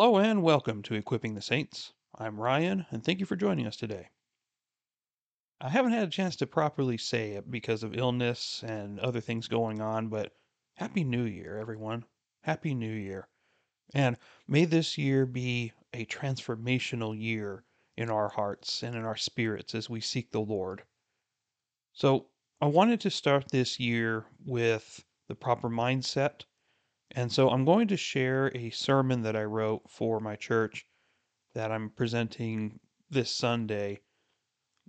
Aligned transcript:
Hello 0.00 0.16
and 0.18 0.44
welcome 0.44 0.80
to 0.84 0.94
Equipping 0.94 1.34
the 1.34 1.42
Saints. 1.42 1.92
I'm 2.16 2.38
Ryan, 2.38 2.86
and 2.92 3.02
thank 3.02 3.18
you 3.18 3.26
for 3.26 3.34
joining 3.34 3.66
us 3.66 3.76
today. 3.76 4.10
I 5.60 5.70
haven't 5.70 5.90
had 5.90 6.06
a 6.06 6.10
chance 6.12 6.36
to 6.36 6.46
properly 6.46 6.96
say 6.96 7.32
it 7.32 7.50
because 7.50 7.82
of 7.82 7.96
illness 7.96 8.62
and 8.64 9.00
other 9.00 9.20
things 9.20 9.48
going 9.48 9.80
on, 9.80 10.06
but 10.06 10.36
Happy 10.74 11.02
New 11.02 11.24
Year, 11.24 11.58
everyone. 11.58 12.04
Happy 12.42 12.74
New 12.74 12.92
Year. 12.92 13.26
And 13.92 14.16
may 14.46 14.66
this 14.66 14.98
year 14.98 15.26
be 15.26 15.72
a 15.92 16.06
transformational 16.06 17.20
year 17.20 17.64
in 17.96 18.08
our 18.08 18.28
hearts 18.28 18.84
and 18.84 18.94
in 18.94 19.02
our 19.02 19.16
spirits 19.16 19.74
as 19.74 19.90
we 19.90 20.00
seek 20.00 20.30
the 20.30 20.38
Lord. 20.38 20.84
So, 21.92 22.28
I 22.60 22.66
wanted 22.66 23.00
to 23.00 23.10
start 23.10 23.50
this 23.50 23.80
year 23.80 24.26
with 24.46 25.04
the 25.26 25.34
proper 25.34 25.68
mindset 25.68 26.44
and 27.12 27.32
so 27.32 27.50
I'm 27.50 27.64
going 27.64 27.88
to 27.88 27.96
share 27.96 28.54
a 28.54 28.70
sermon 28.70 29.22
that 29.22 29.36
I 29.36 29.44
wrote 29.44 29.88
for 29.88 30.20
my 30.20 30.36
church 30.36 30.86
that 31.54 31.72
I'm 31.72 31.90
presenting 31.90 32.80
this 33.10 33.30
Sunday, 33.30 34.00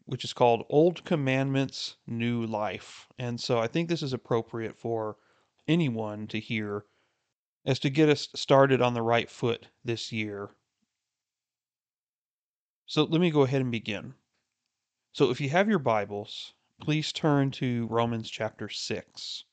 which 0.06 0.24
is 0.24 0.34
called 0.34 0.66
Old 0.70 1.06
Commandments, 1.06 1.96
New 2.06 2.46
Life. 2.46 3.08
And 3.18 3.40
so 3.40 3.60
I 3.60 3.68
think 3.68 3.88
this 3.88 4.04
is 4.04 4.14
appropriate 4.14 4.76
for 4.76 5.18
anyone 5.68 6.28
to 6.28 6.40
hear 6.40 6.86
as 7.66 7.80
to 7.80 7.90
get 7.90 8.10
us 8.10 8.28
started 8.36 8.82
on 8.82 8.94
the 8.94 9.02
right 9.02 9.30
foot 9.30 9.68
this 9.84 10.12
year. 10.12 10.50
So 12.86 13.04
let 13.04 13.22
me 13.22 13.30
go 13.30 13.44
ahead 13.44 13.62
and 13.62 13.72
begin. 13.72 14.16
So 15.14 15.30
if 15.30 15.40
you 15.40 15.50
have 15.50 15.70
your 15.70 15.80
Bibles, 15.80 16.54
please 16.82 17.12
turn 17.14 17.52
to 17.52 17.88
Romans 17.88 18.30
chapter 18.30 18.68
6. 18.68 19.44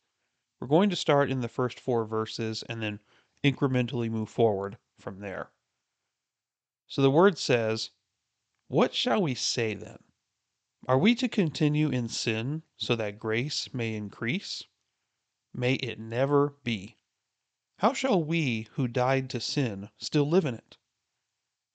We're 0.59 0.69
going 0.69 0.91
to 0.91 0.96
start 0.96 1.30
in 1.30 1.41
the 1.41 1.48
first 1.48 1.78
four 1.78 2.06
verses 2.06 2.62
and 2.62 2.83
then 2.83 3.01
incrementally 3.45 4.10
move 4.10 4.30
forward 4.30 4.79
from 4.98 5.20
there. 5.20 5.51
So 6.87 7.02
the 7.02 7.10
word 7.10 7.37
says, 7.37 7.91
What 8.69 8.95
shall 8.95 9.21
we 9.21 9.34
say 9.34 9.74
then? 9.74 9.99
Are 10.88 10.99
we 10.99 11.15
to 11.16 11.29
continue 11.29 11.90
in 11.90 12.09
sin 12.09 12.62
so 12.77 12.96
that 12.96 13.18
grace 13.18 13.74
may 13.74 13.95
increase? 13.95 14.62
May 15.52 15.74
it 15.74 15.99
never 15.99 16.57
be. 16.62 16.96
How 17.79 17.93
shall 17.93 18.23
we 18.23 18.68
who 18.73 18.88
died 18.88 19.29
to 19.30 19.40
sin 19.40 19.90
still 19.99 20.29
live 20.29 20.45
in 20.45 20.54
it? 20.54 20.79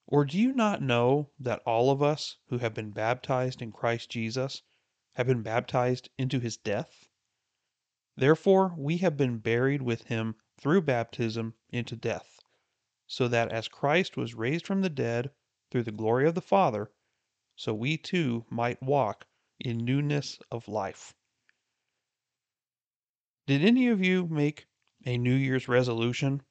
Or 0.06 0.24
do 0.24 0.38
you 0.38 0.52
not 0.52 0.82
know 0.82 1.30
that 1.38 1.62
all 1.64 1.90
of 1.90 2.02
us 2.02 2.38
who 2.46 2.58
have 2.58 2.74
been 2.74 2.90
baptized 2.90 3.62
in 3.62 3.70
Christ 3.70 4.10
Jesus 4.10 4.62
have 5.12 5.28
been 5.28 5.42
baptized 5.42 6.08
into 6.18 6.40
his 6.40 6.56
death? 6.56 7.08
Therefore 8.16 8.74
we 8.76 8.98
have 8.98 9.16
been 9.16 9.38
buried 9.38 9.80
with 9.80 10.02
him 10.04 10.36
through 10.58 10.82
baptism 10.82 11.54
into 11.70 11.96
death, 11.96 12.40
so 13.06 13.26
that 13.28 13.50
as 13.50 13.68
Christ 13.68 14.16
was 14.16 14.34
raised 14.34 14.66
from 14.66 14.82
the 14.82 14.90
dead 14.90 15.32
through 15.70 15.84
the 15.84 15.92
glory 15.92 16.28
of 16.28 16.34
the 16.34 16.42
Father, 16.42 16.92
so 17.56 17.72
we 17.72 17.96
too 17.96 18.44
might 18.50 18.82
walk 18.82 19.26
in 19.58 19.78
newness 19.78 20.38
of 20.50 20.68
life. 20.68 21.14
Did 23.46 23.64
any 23.64 23.88
of 23.88 24.04
you 24.04 24.26
make 24.26 24.66
a 25.06 25.16
New 25.16 25.34
Year's 25.34 25.66
resolution? 25.66 26.42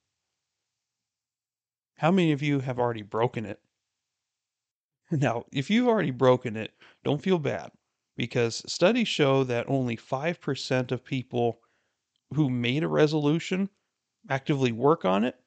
How 1.97 2.09
many 2.09 2.31
of 2.31 2.41
you 2.41 2.61
have 2.61 2.79
already 2.79 3.03
broken 3.03 3.45
it? 3.45 3.61
Now, 5.11 5.45
if 5.51 5.69
you've 5.69 5.87
already 5.87 6.11
broken 6.11 6.55
it, 6.55 6.73
don't 7.03 7.21
feel 7.21 7.37
bad 7.37 7.71
because 8.21 8.61
studies 8.71 9.07
show 9.07 9.43
that 9.43 9.67
only 9.67 9.97
5% 9.97 10.91
of 10.91 11.03
people 11.03 11.59
who 12.35 12.51
made 12.51 12.83
a 12.83 12.87
resolution 12.87 13.67
actively 14.29 14.71
work 14.71 15.03
on 15.03 15.23
it, 15.23 15.43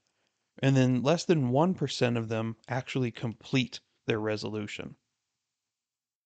and 0.59 0.77
then 0.77 1.01
less 1.01 1.25
than 1.25 1.53
1% 1.53 2.17
of 2.19 2.29
them 2.29 2.57
actually 2.67 3.13
complete 3.13 3.79
their 4.09 4.19
resolution. 4.19 4.97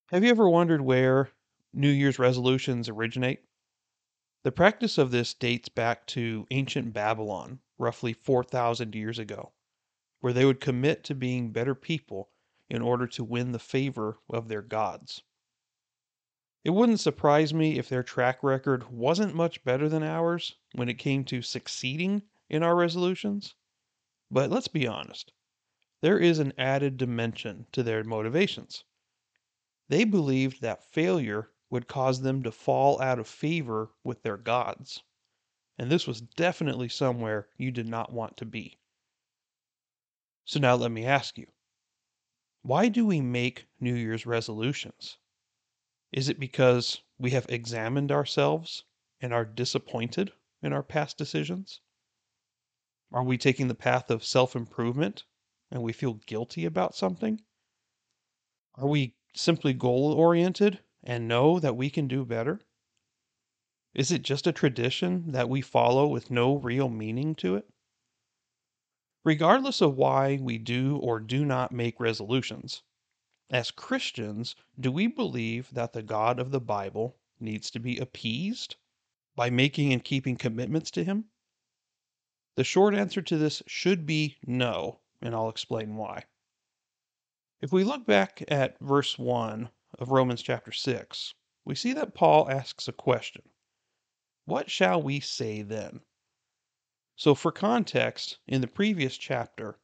Have 0.06 0.24
you 0.24 0.30
ever 0.30 0.48
wondered 0.48 0.80
where 0.80 1.32
New 1.74 1.90
Year's 1.90 2.18
resolutions 2.18 2.88
originate? 2.88 3.40
The 4.42 4.50
practice 4.50 4.96
of 4.96 5.10
this 5.10 5.34
dates 5.34 5.68
back 5.68 6.06
to 6.06 6.46
ancient 6.50 6.94
Babylon, 6.94 7.60
roughly 7.76 8.14
4,000 8.14 8.94
years 8.94 9.18
ago, 9.18 9.52
where 10.20 10.32
they 10.32 10.46
would 10.46 10.62
commit 10.62 11.04
to 11.04 11.14
being 11.14 11.52
better 11.52 11.74
people 11.74 12.30
in 12.70 12.80
order 12.80 13.06
to 13.08 13.22
win 13.22 13.52
the 13.52 13.58
favor 13.58 14.16
of 14.30 14.48
their 14.48 14.62
gods. 14.62 15.22
It 16.64 16.70
wouldn't 16.70 17.00
surprise 17.00 17.54
me 17.54 17.78
if 17.78 17.88
their 17.88 18.02
track 18.02 18.42
record 18.42 18.90
wasn't 18.90 19.34
much 19.34 19.64
better 19.64 19.88
than 19.88 20.02
ours 20.02 20.56
when 20.72 20.88
it 20.88 20.98
came 20.98 21.24
to 21.26 21.42
succeeding 21.42 22.22
in 22.48 22.62
our 22.62 22.74
resolutions. 22.74 23.54
But 24.30 24.50
let's 24.50 24.68
be 24.68 24.86
honest, 24.86 25.32
there 26.00 26.18
is 26.18 26.38
an 26.38 26.52
added 26.58 26.96
dimension 26.96 27.66
to 27.72 27.82
their 27.82 28.04
motivations. 28.04 28.84
They 29.88 30.04
believed 30.04 30.60
that 30.60 30.84
failure 30.84 31.52
would 31.70 31.88
cause 31.88 32.22
them 32.22 32.42
to 32.42 32.50
fall 32.50 33.00
out 33.00 33.18
of 33.18 33.28
favor 33.28 33.92
with 34.02 34.22
their 34.22 34.36
gods. 34.36 35.02
And 35.78 35.90
this 35.90 36.06
was 36.06 36.20
definitely 36.20 36.88
somewhere 36.88 37.48
you 37.56 37.70
did 37.70 37.88
not 37.88 38.12
want 38.12 38.36
to 38.38 38.44
be. 38.44 38.78
So 40.44 40.58
now 40.58 40.74
let 40.74 40.90
me 40.90 41.04
ask 41.04 41.38
you 41.38 41.46
why 42.62 42.88
do 42.88 43.04
we 43.06 43.20
make 43.20 43.66
New 43.80 43.94
Year's 43.94 44.26
resolutions? 44.26 45.18
Is 46.12 46.28
it 46.28 46.40
because 46.40 47.02
we 47.18 47.32
have 47.32 47.46
examined 47.50 48.10
ourselves 48.10 48.84
and 49.20 49.32
are 49.32 49.44
disappointed 49.44 50.32
in 50.62 50.72
our 50.72 50.82
past 50.82 51.18
decisions? 51.18 51.80
Are 53.12 53.24
we 53.24 53.36
taking 53.36 53.68
the 53.68 53.74
path 53.74 54.10
of 54.10 54.24
self 54.24 54.56
improvement 54.56 55.24
and 55.70 55.82
we 55.82 55.92
feel 55.92 56.14
guilty 56.14 56.64
about 56.64 56.94
something? 56.94 57.42
Are 58.74 58.86
we 58.86 59.16
simply 59.34 59.74
goal 59.74 60.12
oriented 60.12 60.80
and 61.02 61.28
know 61.28 61.58
that 61.60 61.76
we 61.76 61.90
can 61.90 62.08
do 62.08 62.24
better? 62.24 62.60
Is 63.94 64.10
it 64.10 64.22
just 64.22 64.46
a 64.46 64.52
tradition 64.52 65.32
that 65.32 65.48
we 65.48 65.60
follow 65.60 66.06
with 66.06 66.30
no 66.30 66.56
real 66.56 66.88
meaning 66.88 67.34
to 67.36 67.56
it? 67.56 67.68
Regardless 69.24 69.80
of 69.80 69.96
why 69.96 70.38
we 70.40 70.56
do 70.56 70.96
or 70.96 71.20
do 71.20 71.44
not 71.44 71.72
make 71.72 72.00
resolutions, 72.00 72.82
as 73.50 73.70
Christians, 73.70 74.54
do 74.78 74.92
we 74.92 75.06
believe 75.06 75.72
that 75.72 75.92
the 75.94 76.02
God 76.02 76.38
of 76.38 76.50
the 76.50 76.60
Bible 76.60 77.16
needs 77.40 77.70
to 77.70 77.78
be 77.78 77.96
appeased 77.96 78.76
by 79.34 79.48
making 79.48 79.92
and 79.92 80.04
keeping 80.04 80.36
commitments 80.36 80.90
to 80.90 81.04
Him? 81.04 81.30
The 82.56 82.64
short 82.64 82.94
answer 82.94 83.22
to 83.22 83.38
this 83.38 83.62
should 83.66 84.04
be 84.04 84.36
no, 84.44 85.00
and 85.22 85.34
I'll 85.34 85.48
explain 85.48 85.96
why. 85.96 86.24
If 87.60 87.72
we 87.72 87.84
look 87.84 88.04
back 88.04 88.44
at 88.48 88.78
verse 88.80 89.18
1 89.18 89.70
of 89.98 90.10
Romans 90.10 90.42
chapter 90.42 90.72
6, 90.72 91.34
we 91.64 91.74
see 91.74 91.92
that 91.94 92.14
Paul 92.14 92.50
asks 92.50 92.86
a 92.86 92.92
question 92.92 93.48
What 94.44 94.70
shall 94.70 95.00
we 95.00 95.20
say 95.20 95.62
then? 95.62 96.00
So, 97.16 97.34
for 97.34 97.50
context, 97.50 98.38
in 98.46 98.60
the 98.60 98.68
previous 98.68 99.16
chapter, 99.16 99.78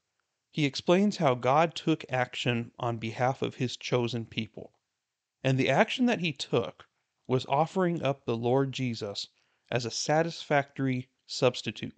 he 0.55 0.67
explains 0.67 1.17
how 1.17 1.35
God 1.35 1.75
took 1.75 2.05
action 2.09 2.71
on 2.79 2.99
behalf 2.99 3.43
of 3.43 3.57
his 3.57 3.77
chosen 3.77 4.25
people. 4.25 4.73
And 5.43 5.59
the 5.59 5.69
action 5.69 6.07
that 6.07 6.21
he 6.21 6.33
took 6.33 6.87
was 7.27 7.45
offering 7.47 8.05
up 8.05 8.25
the 8.25 8.37
Lord 8.37 8.71
Jesus 8.71 9.27
as 9.69 9.85
a 9.85 9.91
satisfactory 9.91 11.11
substitute 11.27 11.97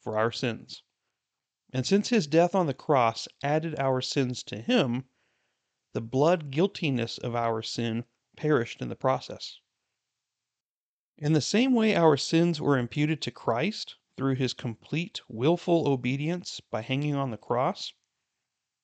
for 0.00 0.16
our 0.16 0.32
sins. 0.32 0.82
And 1.70 1.86
since 1.86 2.08
his 2.08 2.26
death 2.26 2.54
on 2.54 2.66
the 2.66 2.72
cross 2.72 3.28
added 3.42 3.78
our 3.78 4.00
sins 4.00 4.42
to 4.44 4.62
him, 4.62 5.04
the 5.92 6.00
blood 6.00 6.50
guiltiness 6.50 7.18
of 7.18 7.36
our 7.36 7.60
sin 7.60 8.06
perished 8.38 8.80
in 8.80 8.88
the 8.88 8.96
process. 8.96 9.60
In 11.18 11.34
the 11.34 11.42
same 11.42 11.74
way 11.74 11.94
our 11.94 12.16
sins 12.16 12.58
were 12.58 12.78
imputed 12.78 13.20
to 13.20 13.30
Christ 13.30 13.96
through 14.16 14.36
his 14.36 14.54
complete 14.54 15.20
willful 15.28 15.86
obedience 15.86 16.60
by 16.70 16.80
hanging 16.80 17.14
on 17.14 17.30
the 17.30 17.36
cross, 17.36 17.92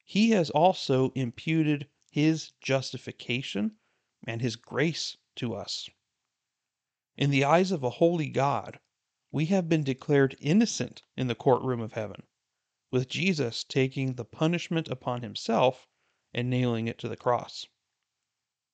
he 0.06 0.30
has 0.30 0.50
also 0.50 1.10
imputed 1.14 1.88
his 2.10 2.52
justification 2.60 3.74
and 4.26 4.42
his 4.42 4.54
grace 4.54 5.16
to 5.34 5.54
us. 5.54 5.88
In 7.16 7.30
the 7.30 7.44
eyes 7.44 7.72
of 7.72 7.82
a 7.82 7.90
holy 7.90 8.28
God, 8.28 8.78
we 9.32 9.46
have 9.46 9.68
been 9.68 9.82
declared 9.82 10.36
innocent 10.40 11.02
in 11.16 11.26
the 11.26 11.34
courtroom 11.34 11.80
of 11.80 11.94
heaven, 11.94 12.24
with 12.90 13.08
Jesus 13.08 13.64
taking 13.64 14.14
the 14.14 14.26
punishment 14.26 14.88
upon 14.88 15.22
himself 15.22 15.88
and 16.34 16.50
nailing 16.50 16.86
it 16.86 16.98
to 16.98 17.08
the 17.08 17.16
cross. 17.16 17.66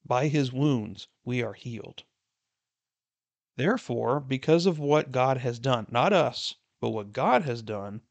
By 0.04 0.28
his 0.28 0.52
wounds 0.52 1.06
we 1.24 1.42
are 1.42 1.54
healed. 1.54 2.02
Therefore, 3.56 4.18
because 4.18 4.66
of 4.66 4.78
what 4.78 5.12
God 5.12 5.38
has 5.38 5.58
done, 5.58 5.86
not 5.90 6.12
us, 6.12 6.56
but 6.80 6.90
what 6.90 7.12
God 7.12 7.42
has 7.42 7.62
done, 7.62 8.02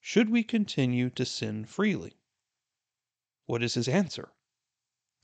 should 0.00 0.30
we 0.30 0.42
continue 0.42 1.10
to 1.10 1.26
sin 1.26 1.64
freely? 1.66 2.16
What 3.46 3.62
is 3.62 3.74
his 3.74 3.88
answer? 3.88 4.32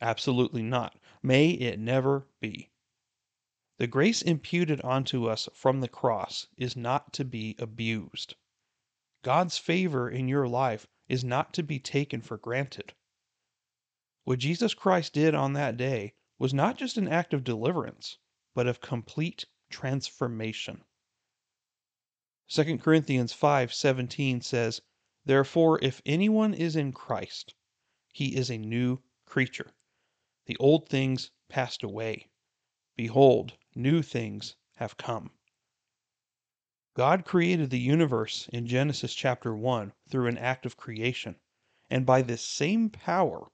Absolutely 0.00 0.62
not. 0.62 0.98
May 1.22 1.50
it 1.50 1.78
never 1.78 2.26
be. 2.40 2.70
The 3.78 3.86
grace 3.86 4.20
imputed 4.20 4.82
onto 4.82 5.26
us 5.26 5.48
from 5.54 5.80
the 5.80 5.88
cross 5.88 6.46
is 6.58 6.76
not 6.76 7.14
to 7.14 7.24
be 7.24 7.56
abused. 7.58 8.34
God's 9.22 9.56
favor 9.56 10.10
in 10.10 10.28
your 10.28 10.46
life 10.46 10.86
is 11.08 11.24
not 11.24 11.54
to 11.54 11.62
be 11.62 11.78
taken 11.78 12.20
for 12.20 12.36
granted. 12.36 12.94
What 14.24 14.38
Jesus 14.38 14.74
Christ 14.74 15.14
did 15.14 15.34
on 15.34 15.54
that 15.54 15.78
day 15.78 16.12
was 16.38 16.52
not 16.52 16.76
just 16.76 16.98
an 16.98 17.08
act 17.08 17.32
of 17.32 17.42
deliverance, 17.42 18.18
but 18.54 18.66
of 18.66 18.82
complete 18.82 19.46
transformation. 19.70 20.84
2 22.48 22.78
Corinthians 22.78 23.32
5:17 23.32 24.42
says, 24.42 24.82
"Therefore 25.24 25.78
if 25.82 26.02
anyone 26.04 26.52
is 26.52 26.76
in 26.76 26.92
Christ, 26.92 27.54
he 28.12 28.34
is 28.34 28.50
a 28.50 28.58
new 28.58 29.00
creature. 29.24 29.72
The 30.46 30.56
old 30.56 30.88
things 30.88 31.30
passed 31.48 31.84
away; 31.84 32.26
behold, 32.96 33.56
new 33.74 34.02
things 34.02 34.56
have 34.76 34.96
come." 34.96 35.30
God 36.94 37.24
created 37.24 37.70
the 37.70 37.78
universe 37.78 38.48
in 38.48 38.66
Genesis 38.66 39.14
chapter 39.14 39.54
1 39.54 39.92
through 40.08 40.26
an 40.26 40.38
act 40.38 40.66
of 40.66 40.76
creation, 40.76 41.38
and 41.88 42.04
by 42.04 42.20
this 42.20 42.42
same 42.42 42.90
power 42.90 43.52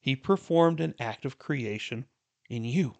he 0.00 0.16
performed 0.16 0.80
an 0.80 0.96
act 0.98 1.24
of 1.24 1.38
creation 1.38 2.08
in 2.50 2.64
you. 2.64 2.96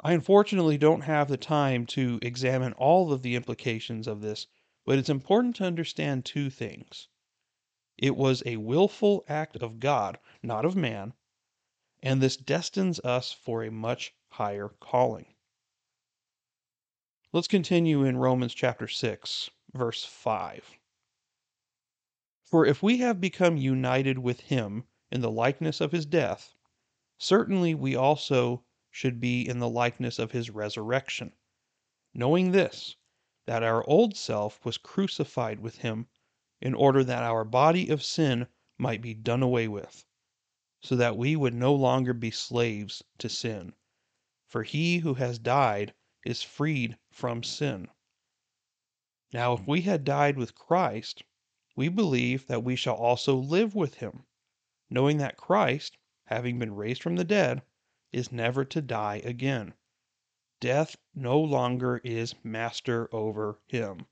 I 0.00 0.12
unfortunately 0.12 0.76
don't 0.76 1.02
have 1.02 1.28
the 1.28 1.36
time 1.38 1.86
to 1.86 2.18
examine 2.20 2.74
all 2.74 3.12
of 3.12 3.22
the 3.22 3.34
implications 3.34 4.06
of 4.06 4.20
this, 4.20 4.46
but 4.84 4.98
it's 4.98 5.08
important 5.08 5.56
to 5.56 5.64
understand 5.64 6.24
two 6.24 6.50
things. 6.50 7.08
It 7.98 8.16
was 8.16 8.42
a 8.46 8.56
willful 8.56 9.22
act 9.28 9.56
of 9.56 9.78
God, 9.78 10.18
not 10.42 10.64
of 10.64 10.74
man, 10.74 11.12
and 12.02 12.22
this 12.22 12.38
destines 12.38 12.98
us 13.00 13.32
for 13.32 13.62
a 13.62 13.70
much 13.70 14.14
higher 14.30 14.70
calling. 14.80 15.34
Let's 17.32 17.48
continue 17.48 18.02
in 18.04 18.16
Romans 18.16 18.54
chapter 18.54 18.88
6, 18.88 19.50
verse 19.74 20.04
5. 20.04 20.78
For 22.44 22.66
if 22.66 22.82
we 22.82 22.98
have 22.98 23.20
become 23.20 23.56
united 23.56 24.18
with 24.18 24.40
him 24.40 24.86
in 25.10 25.20
the 25.20 25.30
likeness 25.30 25.80
of 25.80 25.92
his 25.92 26.06
death, 26.06 26.54
certainly 27.18 27.74
we 27.74 27.94
also 27.94 28.64
should 28.90 29.20
be 29.20 29.46
in 29.46 29.58
the 29.58 29.68
likeness 29.68 30.18
of 30.18 30.32
his 30.32 30.50
resurrection. 30.50 31.32
Knowing 32.14 32.52
this, 32.52 32.96
that 33.46 33.62
our 33.62 33.86
old 33.88 34.16
self 34.16 34.64
was 34.64 34.78
crucified 34.78 35.60
with 35.60 35.78
him, 35.78 36.08
in 36.62 36.74
order 36.74 37.02
that 37.02 37.24
our 37.24 37.44
body 37.44 37.88
of 37.88 38.04
sin 38.04 38.46
might 38.78 39.02
be 39.02 39.12
done 39.12 39.42
away 39.42 39.66
with, 39.66 40.06
so 40.80 40.94
that 40.94 41.16
we 41.16 41.34
would 41.34 41.52
no 41.52 41.74
longer 41.74 42.14
be 42.14 42.30
slaves 42.30 43.02
to 43.18 43.28
sin. 43.28 43.74
For 44.46 44.62
he 44.62 44.98
who 44.98 45.14
has 45.14 45.40
died 45.40 45.92
is 46.24 46.44
freed 46.44 46.96
from 47.10 47.42
sin. 47.42 47.88
Now, 49.32 49.54
if 49.54 49.66
we 49.66 49.80
had 49.80 50.04
died 50.04 50.36
with 50.36 50.54
Christ, 50.54 51.24
we 51.74 51.88
believe 51.88 52.46
that 52.46 52.62
we 52.62 52.76
shall 52.76 52.94
also 52.94 53.34
live 53.34 53.74
with 53.74 53.94
him, 53.96 54.24
knowing 54.88 55.18
that 55.18 55.36
Christ, 55.36 55.98
having 56.26 56.60
been 56.60 56.76
raised 56.76 57.02
from 57.02 57.16
the 57.16 57.24
dead, 57.24 57.62
is 58.12 58.30
never 58.30 58.64
to 58.66 58.80
die 58.80 59.20
again. 59.24 59.74
Death 60.60 60.94
no 61.12 61.40
longer 61.40 62.00
is 62.04 62.36
master 62.44 63.12
over 63.12 63.58
him. 63.66 64.06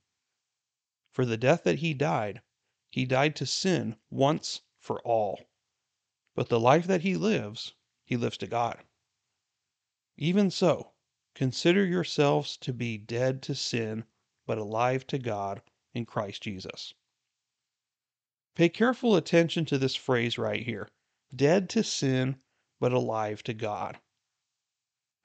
For 1.11 1.25
the 1.25 1.37
death 1.37 1.63
that 1.65 1.79
he 1.79 1.93
died, 1.93 2.41
he 2.89 3.05
died 3.05 3.35
to 3.35 3.45
sin 3.45 3.97
once 4.09 4.61
for 4.79 5.01
all. 5.01 5.49
But 6.35 6.47
the 6.47 6.59
life 6.59 6.87
that 6.87 7.01
he 7.01 7.17
lives, 7.17 7.73
he 8.05 8.15
lives 8.15 8.37
to 8.37 8.47
God. 8.47 8.83
Even 10.15 10.49
so, 10.49 10.93
consider 11.35 11.85
yourselves 11.85 12.55
to 12.57 12.71
be 12.71 12.97
dead 12.97 13.41
to 13.43 13.55
sin, 13.55 14.05
but 14.45 14.57
alive 14.57 15.05
to 15.07 15.19
God 15.19 15.61
in 15.93 16.05
Christ 16.05 16.43
Jesus. 16.43 16.93
Pay 18.55 18.69
careful 18.69 19.15
attention 19.15 19.65
to 19.65 19.77
this 19.77 19.95
phrase 19.95 20.37
right 20.37 20.63
here 20.63 20.89
dead 21.35 21.69
to 21.71 21.83
sin, 21.83 22.41
but 22.79 22.93
alive 22.93 23.43
to 23.43 23.53
God. 23.53 23.99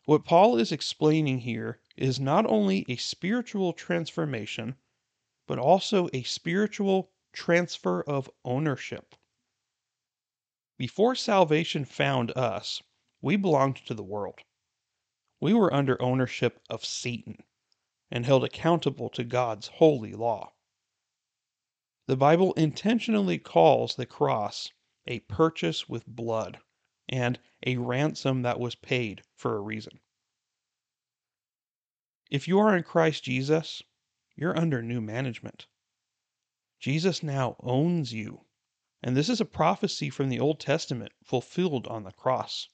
What 0.05 0.25
Paul 0.25 0.57
is 0.59 0.73
explaining 0.73 1.41
here 1.41 1.81
is 1.97 2.19
not 2.21 2.47
only 2.47 2.85
a 2.89 2.97
spiritual 2.97 3.73
transformation, 3.73 4.77
but 5.47 5.59
also 5.59 6.09
a 6.13 6.23
spiritual 6.23 7.11
transfer 7.33 8.03
of 8.03 8.31
ownership. 8.45 9.15
Before 10.79 11.15
salvation 11.15 11.85
found 11.85 12.33
us, 12.37 12.83
we 13.21 13.37
belonged 13.37 13.77
to 13.87 13.95
the 13.95 14.03
world. 14.03 14.41
We 15.41 15.55
were 15.55 15.73
under 15.73 16.01
ownership 16.03 16.61
of 16.69 16.85
Satan 16.85 17.43
and 18.11 18.25
held 18.25 18.45
accountable 18.45 19.09
to 19.11 19.25
God's 19.25 19.69
holy 19.69 20.13
law. 20.13 20.53
The 22.07 22.17
Bible 22.17 22.53
intentionally 22.55 23.39
calls 23.39 23.97
the 23.97 24.07
cross 24.07 24.71
a 25.07 25.21
purchase 25.21 25.89
with 25.89 26.07
blood 26.07 26.61
and 27.09 27.39
a 27.65 27.77
ransom 27.77 28.43
that 28.43 28.61
was 28.61 28.75
paid 28.75 29.23
for 29.35 29.57
a 29.57 29.61
reason. 29.61 30.01
If 32.31 32.49
you 32.49 32.59
are 32.59 32.77
in 32.77 32.83
Christ 32.83 33.25
Jesus, 33.25 33.83
you're 34.37 34.59
under 34.59 34.83
new 34.83 35.01
management. 35.01 35.67
Jesus 36.79 37.23
now 37.23 37.57
owns 37.61 38.13
you. 38.13 38.45
And 39.03 39.17
this 39.17 39.29
is 39.29 39.41
a 39.41 39.47
prophecy 39.47 40.11
from 40.11 40.29
the 40.29 40.41
Old 40.41 40.61
Testament 40.61 41.13
fulfilled 41.25 41.87
on 41.87 42.05
the 42.05 42.13
cross. 42.13 42.69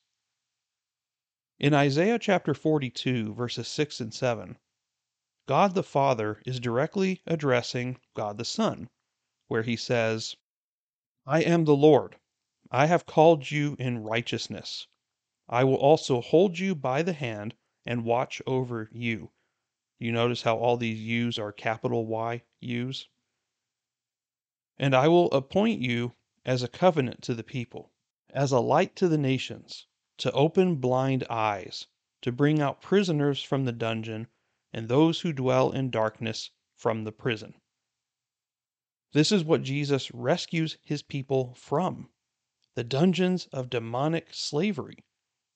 In 1.59 1.73
Isaiah 1.73 2.19
chapter 2.19 2.55
42, 2.55 3.35
verses 3.35 3.69
6 3.69 4.01
and 4.01 4.13
7, 4.13 4.59
God 5.47 5.75
the 5.75 5.83
Father 5.83 6.43
is 6.45 6.59
directly 6.59 7.23
addressing 7.27 7.99
God 8.15 8.39
the 8.39 8.45
Son, 8.45 8.91
where 9.47 9.63
he 9.63 9.77
says, 9.77 10.35
I 11.27 11.43
am 11.43 11.65
the 11.65 11.77
Lord. 11.77 12.17
I 12.71 12.87
have 12.87 13.07
called 13.07 13.51
you 13.51 13.77
in 13.79 14.03
righteousness. 14.03 14.89
I 15.49 15.63
will 15.65 15.77
also 15.77 16.21
hold 16.21 16.59
you 16.59 16.75
by 16.75 17.03
the 17.03 17.13
hand 17.13 17.55
and 17.87 18.05
watch 18.05 18.43
over 18.47 18.89
you. 18.91 19.31
You 20.03 20.11
notice 20.11 20.43
how 20.43 20.57
all 20.57 20.77
these 20.77 20.99
U's 20.99 21.39
are 21.39 21.53
capital 21.53 22.07
Y 22.07 22.43
U's? 22.59 23.07
And 24.77 24.97
I 24.97 25.07
will 25.07 25.31
appoint 25.31 25.81
you 25.81 26.17
as 26.45 26.61
a 26.65 26.69
covenant 26.69 27.23
to 27.23 27.35
the 27.35 27.45
people, 27.45 27.93
as 28.31 28.51
a 28.51 28.59
light 28.59 28.97
to 28.97 29.07
the 29.07 29.17
nations, 29.17 29.87
to 30.17 30.33
open 30.33 30.75
blind 30.81 31.23
eyes, 31.31 31.87
to 32.23 32.33
bring 32.33 32.61
out 32.61 32.83
prisoners 32.83 33.45
from 33.45 33.65
the 33.65 33.71
dungeon, 33.71 34.27
and 34.73 34.89
those 34.89 35.21
who 35.21 35.33
dwell 35.33 35.71
in 35.71 35.89
darkness 35.89 36.51
from 36.75 37.05
the 37.05 37.13
prison. 37.13 37.55
This 39.13 39.31
is 39.31 39.45
what 39.45 39.63
Jesus 39.63 40.11
rescues 40.11 40.79
his 40.83 41.05
people 41.05 41.55
from 41.55 42.11
the 42.75 42.83
dungeons 42.83 43.47
of 43.53 43.71
demonic 43.71 44.35
slavery 44.35 45.05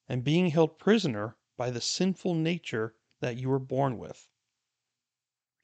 and 0.09 0.23
being 0.23 0.51
held 0.51 0.79
prisoner 0.79 1.37
by 1.57 1.73
the 1.73 1.81
sinful 1.81 2.37
nature 2.37 2.95
that 3.19 3.37
you 3.39 3.49
were 3.49 3.59
born 3.59 3.99
with. 3.99 4.29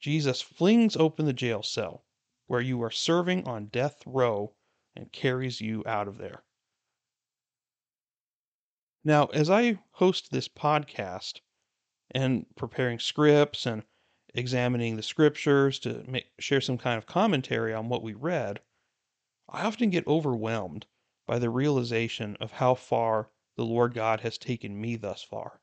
Jesus 0.03 0.41
flings 0.41 0.97
open 0.97 1.25
the 1.25 1.31
jail 1.31 1.63
cell 1.63 2.03
where 2.47 2.59
you 2.59 2.83
are 2.83 2.91
serving 2.91 3.47
on 3.47 3.67
death 3.67 4.05
row 4.05 4.53
and 4.97 5.09
carries 5.13 5.61
you 5.61 5.81
out 5.85 6.09
of 6.09 6.17
there. 6.17 6.43
Now, 9.05 9.27
as 9.27 9.49
I 9.49 9.79
host 9.91 10.29
this 10.29 10.49
podcast 10.49 11.39
and 12.11 12.45
preparing 12.57 12.99
scripts 12.99 13.65
and 13.65 13.83
examining 14.35 14.97
the 14.97 15.03
scriptures 15.03 15.79
to 15.79 16.03
make, 16.05 16.25
share 16.37 16.59
some 16.59 16.77
kind 16.77 16.97
of 16.97 17.05
commentary 17.05 17.73
on 17.73 17.87
what 17.87 18.03
we 18.03 18.13
read, 18.13 18.59
I 19.47 19.63
often 19.63 19.89
get 19.89 20.05
overwhelmed 20.05 20.85
by 21.25 21.39
the 21.39 21.49
realization 21.49 22.35
of 22.41 22.51
how 22.51 22.75
far 22.75 23.29
the 23.55 23.63
Lord 23.63 23.93
God 23.93 24.19
has 24.19 24.37
taken 24.37 24.81
me 24.81 24.97
thus 24.97 25.23
far. 25.23 25.61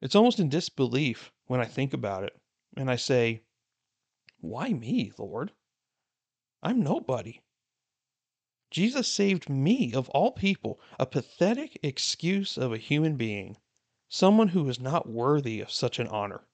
It's 0.00 0.14
almost 0.14 0.38
in 0.38 0.48
disbelief 0.48 1.32
when 1.46 1.58
I 1.58 1.64
think 1.64 1.92
about 1.92 2.22
it 2.22 2.40
and 2.76 2.90
I 2.90 2.96
say, 2.96 3.42
Why 4.40 4.72
me, 4.72 5.12
Lord? 5.18 5.52
I'm 6.62 6.82
nobody. 6.82 7.40
Jesus 8.70 9.06
saved 9.06 9.48
me, 9.48 9.92
of 9.92 10.08
all 10.08 10.32
people, 10.32 10.80
a 10.98 11.06
pathetic 11.06 11.78
excuse 11.82 12.58
of 12.58 12.72
a 12.72 12.78
human 12.78 13.16
being, 13.16 13.56
someone 14.08 14.48
who 14.48 14.68
is 14.68 14.80
not 14.80 15.08
worthy 15.08 15.60
of 15.60 15.70
such 15.70 15.98
an 15.98 16.08
honor. 16.08 16.48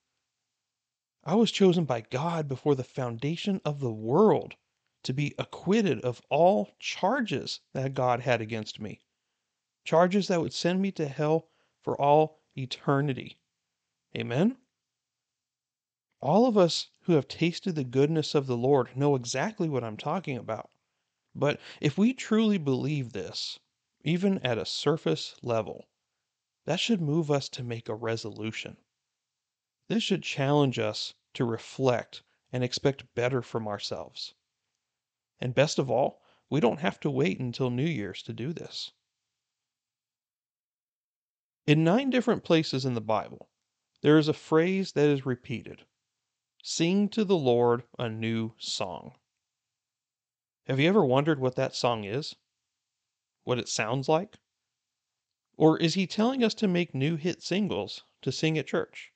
I 1.25 1.35
was 1.35 1.51
chosen 1.51 1.85
by 1.85 2.03
God 2.03 2.49
before 2.49 2.75
the 2.75 2.85
foundation 2.85 3.61
of 3.65 3.81
the 3.81 3.93
world 3.93 4.57
to 5.05 5.13
be 5.13 5.35
acquitted 5.39 6.01
of 6.01 6.21
all 6.29 6.71
charges 6.79 7.61
that 7.73 7.95
God 7.95 8.21
had 8.21 8.41
against 8.41 8.81
me, 8.81 9.01
charges 9.85 10.29
that 10.29 10.41
would 10.41 10.53
send 10.53 10.83
me 10.83 10.93
to 10.93 11.09
hell 11.09 11.49
for 11.81 11.99
all 12.01 12.41
eternity. 12.57 13.39
Amen? 14.15 14.59
All 16.23 16.45
of 16.45 16.59
us 16.59 16.91
who 17.05 17.15
have 17.15 17.29
tasted 17.29 17.75
the 17.75 17.85
goodness 17.85 18.35
of 18.35 18.47
the 18.47 18.57
Lord 18.57 18.95
know 18.95 19.15
exactly 19.15 19.71
what 19.71 19.83
I'm 19.83 19.97
talking 19.97 20.37
about. 20.37 20.71
But 21.35 21.59
if 21.81 21.97
we 21.97 22.13
truly 22.13 22.59
believe 22.59 23.13
this, 23.13 23.59
even 24.05 24.39
at 24.41 24.59
a 24.59 24.67
surface 24.67 25.35
level, 25.43 25.89
that 26.67 26.79
should 26.79 27.01
move 27.01 27.31
us 27.31 27.49
to 27.51 27.63
make 27.63 27.89
a 27.89 27.95
resolution. 27.95 28.77
This 29.89 30.03
should 30.03 30.23
challenge 30.23 30.79
us 30.79 31.15
to 31.33 31.47
reflect 31.47 32.23
and 32.53 32.63
expect 32.63 33.15
better 33.15 33.41
from 33.41 33.67
ourselves. 33.67 34.35
And 35.41 35.55
best 35.55 35.79
of 35.79 35.91
all, 35.91 36.21
we 36.51 36.61
don't 36.61 36.81
have 36.81 37.01
to 37.01 37.11
wait 37.11 37.41
until 37.41 37.71
New 37.71 37.87
Year's 37.87 38.23
to 38.25 38.35
do 38.35 38.53
this. 38.53 38.93
In 41.67 41.83
nine 41.83 42.11
different 42.11 42.45
places 42.45 42.85
in 42.85 42.93
the 42.93 43.01
Bible, 43.01 43.49
there 44.03 44.19
is 44.19 44.29
a 44.29 44.35
phrase 44.35 44.93
that 44.93 45.09
is 45.09 45.25
repeated 45.25 45.87
Sing 46.63 47.09
to 47.09 47.25
the 47.25 47.39
Lord 47.39 47.85
a 47.99 48.09
new 48.09 48.53
song. 48.59 49.15
Have 50.67 50.79
you 50.79 50.89
ever 50.89 51.05
wondered 51.05 51.41
what 51.41 51.57
that 51.57 51.75
song 51.75 52.05
is? 52.05 52.37
What 53.45 53.59
it 53.59 53.69
sounds 53.69 54.09
like? 54.09 54.39
Or 55.57 55.79
is 55.79 55.95
he 55.95 56.07
telling 56.07 56.45
us 56.45 56.53
to 56.55 56.69
make 56.69 56.95
new 56.95 57.17
hit 57.17 57.43
singles 57.43 58.05
to 58.23 58.31
sing 58.31 58.59
at 58.59 58.67
church? 58.67 59.13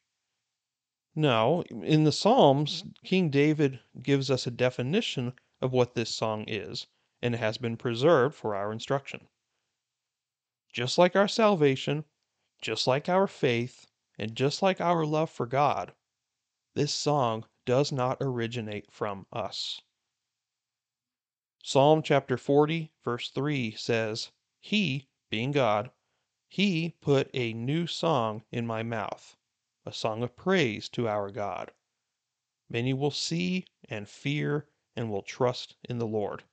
No, 1.15 1.63
in 1.63 2.05
the 2.05 2.13
Psalms, 2.13 2.83
King 3.05 3.29
David 3.29 3.81
gives 4.03 4.31
us 4.31 4.47
a 4.47 4.51
definition 4.51 5.35
of 5.61 5.73
what 5.73 5.95
this 5.95 6.15
song 6.15 6.45
is, 6.49 6.87
and 7.21 7.35
it 7.35 7.39
has 7.39 7.59
been 7.59 7.77
preserved 7.77 8.35
for 8.35 8.55
our 8.55 8.73
instruction. 8.73 9.29
Just 10.73 10.99
like 10.99 11.15
our 11.15 11.29
salvation, 11.29 12.05
just 12.63 12.87
like 12.87 13.09
our 13.09 13.27
faith, 13.27 13.87
and 14.19 14.35
just 14.35 14.63
like 14.63 14.81
our 14.81 15.05
love 15.05 15.31
for 15.31 15.47
God, 15.47 15.93
this 16.75 16.93
song 16.93 17.47
does 17.65 17.93
not 17.93 18.19
originate 18.21 18.91
from 18.91 19.27
us. 19.33 19.81
Psalm 21.63 22.03
chapter 22.03 22.37
40, 22.37 22.93
verse 23.03 23.31
3 23.31 23.71
says, 23.73 24.33
He, 24.61 25.09
being 25.31 25.53
God, 25.53 25.91
He 26.49 26.97
put 27.01 27.31
a 27.33 27.53
new 27.53 27.87
song 27.87 28.43
in 28.51 28.67
my 28.67 28.83
mouth, 28.83 29.37
a 29.87 29.93
song 29.93 30.23
of 30.23 30.37
praise 30.37 30.89
to 30.91 31.09
our 31.09 31.31
God. 31.31 31.73
Many 32.69 32.93
will 32.93 33.11
see 33.11 33.67
and 33.89 34.09
fear 34.09 34.69
and 34.97 35.11
will 35.11 35.23
trust 35.23 35.77
in 35.89 35.99
the 35.99 36.07
Lord. 36.07 36.45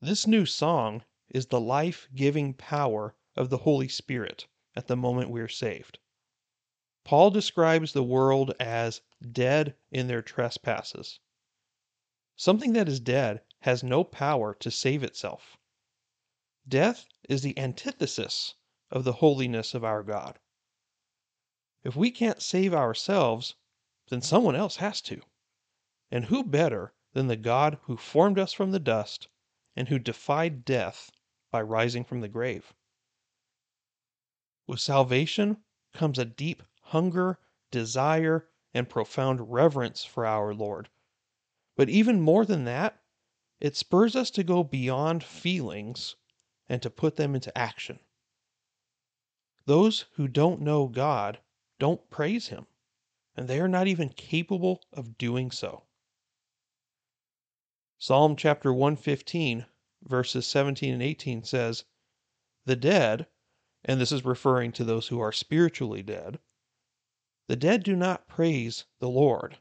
This 0.00 0.26
new 0.26 0.44
song 0.44 1.02
is 1.28 1.46
the 1.46 1.60
life 1.60 2.08
giving 2.14 2.52
power 2.52 3.14
of 3.34 3.48
the 3.50 3.58
Holy 3.58 3.88
Spirit 3.88 4.46
at 4.74 4.86
the 4.86 4.96
moment 4.96 5.30
we 5.30 5.40
are 5.40 5.48
saved. 5.48 5.98
Paul 7.06 7.30
describes 7.30 7.92
the 7.92 8.02
world 8.02 8.52
as 8.58 9.00
dead 9.30 9.76
in 9.92 10.08
their 10.08 10.22
trespasses. 10.22 11.20
Something 12.34 12.72
that 12.72 12.88
is 12.88 12.98
dead 12.98 13.42
has 13.60 13.84
no 13.84 14.02
power 14.02 14.52
to 14.54 14.72
save 14.72 15.04
itself. 15.04 15.56
Death 16.66 17.06
is 17.28 17.42
the 17.42 17.56
antithesis 17.56 18.56
of 18.90 19.04
the 19.04 19.12
holiness 19.12 19.72
of 19.72 19.84
our 19.84 20.02
God. 20.02 20.40
If 21.84 21.94
we 21.94 22.10
can't 22.10 22.42
save 22.42 22.74
ourselves, 22.74 23.54
then 24.08 24.20
someone 24.20 24.56
else 24.56 24.78
has 24.78 25.00
to. 25.02 25.22
And 26.10 26.24
who 26.24 26.42
better 26.42 26.92
than 27.12 27.28
the 27.28 27.36
God 27.36 27.78
who 27.82 27.96
formed 27.96 28.36
us 28.36 28.52
from 28.52 28.72
the 28.72 28.80
dust 28.80 29.28
and 29.76 29.88
who 29.88 30.00
defied 30.00 30.64
death 30.64 31.12
by 31.52 31.62
rising 31.62 32.02
from 32.02 32.20
the 32.20 32.28
grave? 32.28 32.74
With 34.66 34.80
salvation 34.80 35.62
comes 35.92 36.18
a 36.18 36.24
deep 36.24 36.64
hunger, 36.86 37.38
desire, 37.70 38.48
and 38.74 38.88
profound 38.88 39.52
reverence 39.52 40.04
for 40.04 40.26
our 40.26 40.54
Lord 40.54 40.88
but 41.76 41.90
even 41.90 42.22
more 42.22 42.46
than 42.46 42.64
that, 42.64 43.02
it 43.60 43.76
spurs 43.76 44.16
us 44.16 44.30
to 44.30 44.42
go 44.42 44.64
beyond 44.64 45.22
feelings 45.22 46.16
and 46.68 46.80
to 46.80 46.88
put 46.88 47.16
them 47.16 47.34
into 47.34 47.56
action. 47.56 48.00
Those 49.66 50.06
who 50.12 50.26
don't 50.26 50.62
know 50.62 50.88
God 50.88 51.38
don't 51.78 52.08
praise 52.08 52.48
Him, 52.48 52.66
and 53.36 53.46
they 53.46 53.60
are 53.60 53.68
not 53.68 53.86
even 53.86 54.08
capable 54.08 54.82
of 54.92 55.18
doing 55.18 55.50
so. 55.50 55.84
Psalm 57.98 58.36
chapter 58.36 58.72
115, 58.72 59.66
verses 60.02 60.46
17 60.46 60.94
and 60.94 61.02
18 61.02 61.44
says, 61.44 61.84
The 62.64 62.76
dead, 62.76 63.26
and 63.84 64.00
this 64.00 64.12
is 64.12 64.24
referring 64.24 64.72
to 64.72 64.84
those 64.84 65.08
who 65.08 65.20
are 65.20 65.32
spiritually 65.32 66.02
dead, 66.02 66.38
the 67.48 67.56
dead 67.56 67.82
do 67.82 67.94
not 67.94 68.28
praise 68.28 68.84
the 68.98 69.08
Lord 69.08 69.58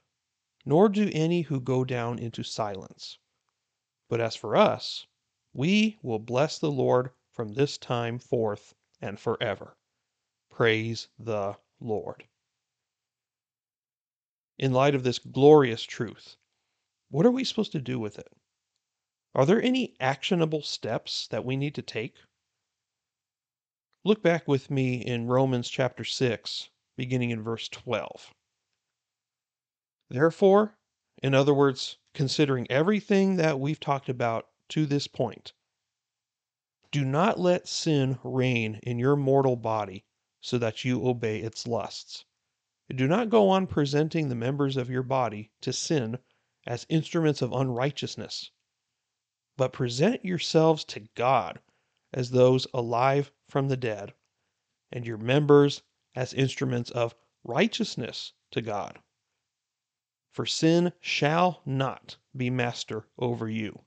nor 0.65 0.89
do 0.89 1.11
any 1.13 1.43
who 1.43 1.61
go 1.61 1.85
down 1.85 2.17
into 2.17 2.43
silence. 2.43 3.19
But 4.09 4.19
as 4.19 4.35
for 4.35 4.55
us, 4.55 5.05
we 5.53 5.99
will 6.01 6.19
bless 6.19 6.57
the 6.57 6.71
Lord 6.71 7.11
from 7.31 7.53
this 7.53 7.77
time 7.77 8.17
forth 8.17 8.73
and 8.99 9.19
forever. 9.19 9.77
Praise 10.49 11.07
the 11.19 11.57
Lord. 11.79 12.27
In 14.57 14.71
light 14.73 14.95
of 14.95 15.03
this 15.03 15.19
glorious 15.19 15.83
truth, 15.83 16.37
what 17.09 17.25
are 17.25 17.31
we 17.31 17.43
supposed 17.43 17.73
to 17.73 17.81
do 17.81 17.99
with 17.99 18.17
it? 18.17 18.31
Are 19.35 19.45
there 19.45 19.61
any 19.61 19.95
actionable 19.99 20.61
steps 20.61 21.27
that 21.27 21.45
we 21.45 21.57
need 21.57 21.75
to 21.75 21.81
take? 21.81 22.15
Look 24.03 24.23
back 24.23 24.47
with 24.47 24.71
me 24.71 24.95
in 25.05 25.27
Romans 25.27 25.69
chapter 25.69 26.03
6, 26.03 26.69
beginning 26.97 27.31
in 27.31 27.41
verse 27.41 27.67
12. 27.69 28.33
Therefore, 30.09 30.77
in 31.21 31.33
other 31.33 31.53
words, 31.53 31.97
considering 32.13 32.67
everything 32.69 33.37
that 33.37 33.59
we've 33.59 33.79
talked 33.79 34.09
about 34.09 34.47
to 34.69 34.85
this 34.85 35.07
point, 35.07 35.53
do 36.91 37.03
not 37.03 37.39
let 37.39 37.67
sin 37.67 38.19
reign 38.23 38.79
in 38.83 38.99
your 38.99 39.15
mortal 39.15 39.55
body 39.55 40.05
so 40.39 40.57
that 40.57 40.85
you 40.85 41.05
obey 41.07 41.39
its 41.39 41.67
lusts. 41.67 42.25
Do 42.89 43.07
not 43.07 43.29
go 43.29 43.49
on 43.49 43.67
presenting 43.67 44.29
the 44.29 44.35
members 44.35 44.77
of 44.77 44.89
your 44.89 45.03
body 45.03 45.51
to 45.61 45.73
sin 45.73 46.19
as 46.67 46.85
instruments 46.87 47.41
of 47.41 47.51
unrighteousness, 47.51 48.51
but 49.57 49.73
present 49.73 50.23
yourselves 50.23 50.85
to 50.85 51.01
God 51.15 51.59
as 52.13 52.31
those 52.31 52.67
alive 52.73 53.31
from 53.49 53.67
the 53.67 53.77
dead, 53.77 54.13
and 54.91 55.05
your 55.05 55.17
members 55.17 55.81
as 56.15 56.33
instruments 56.33 56.89
of 56.91 57.13
righteousness 57.43 58.33
to 58.51 58.61
God. 58.61 58.99
For 60.31 60.45
sin 60.45 60.93
shall 60.99 61.61
not 61.65 62.17
be 62.35 62.49
master 62.49 63.07
over 63.17 63.49
you, 63.49 63.85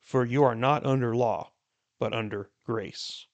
for 0.00 0.24
you 0.24 0.44
are 0.44 0.54
not 0.54 0.86
under 0.86 1.14
law, 1.16 1.52
but 1.98 2.12
under 2.12 2.50
grace. 2.64 3.26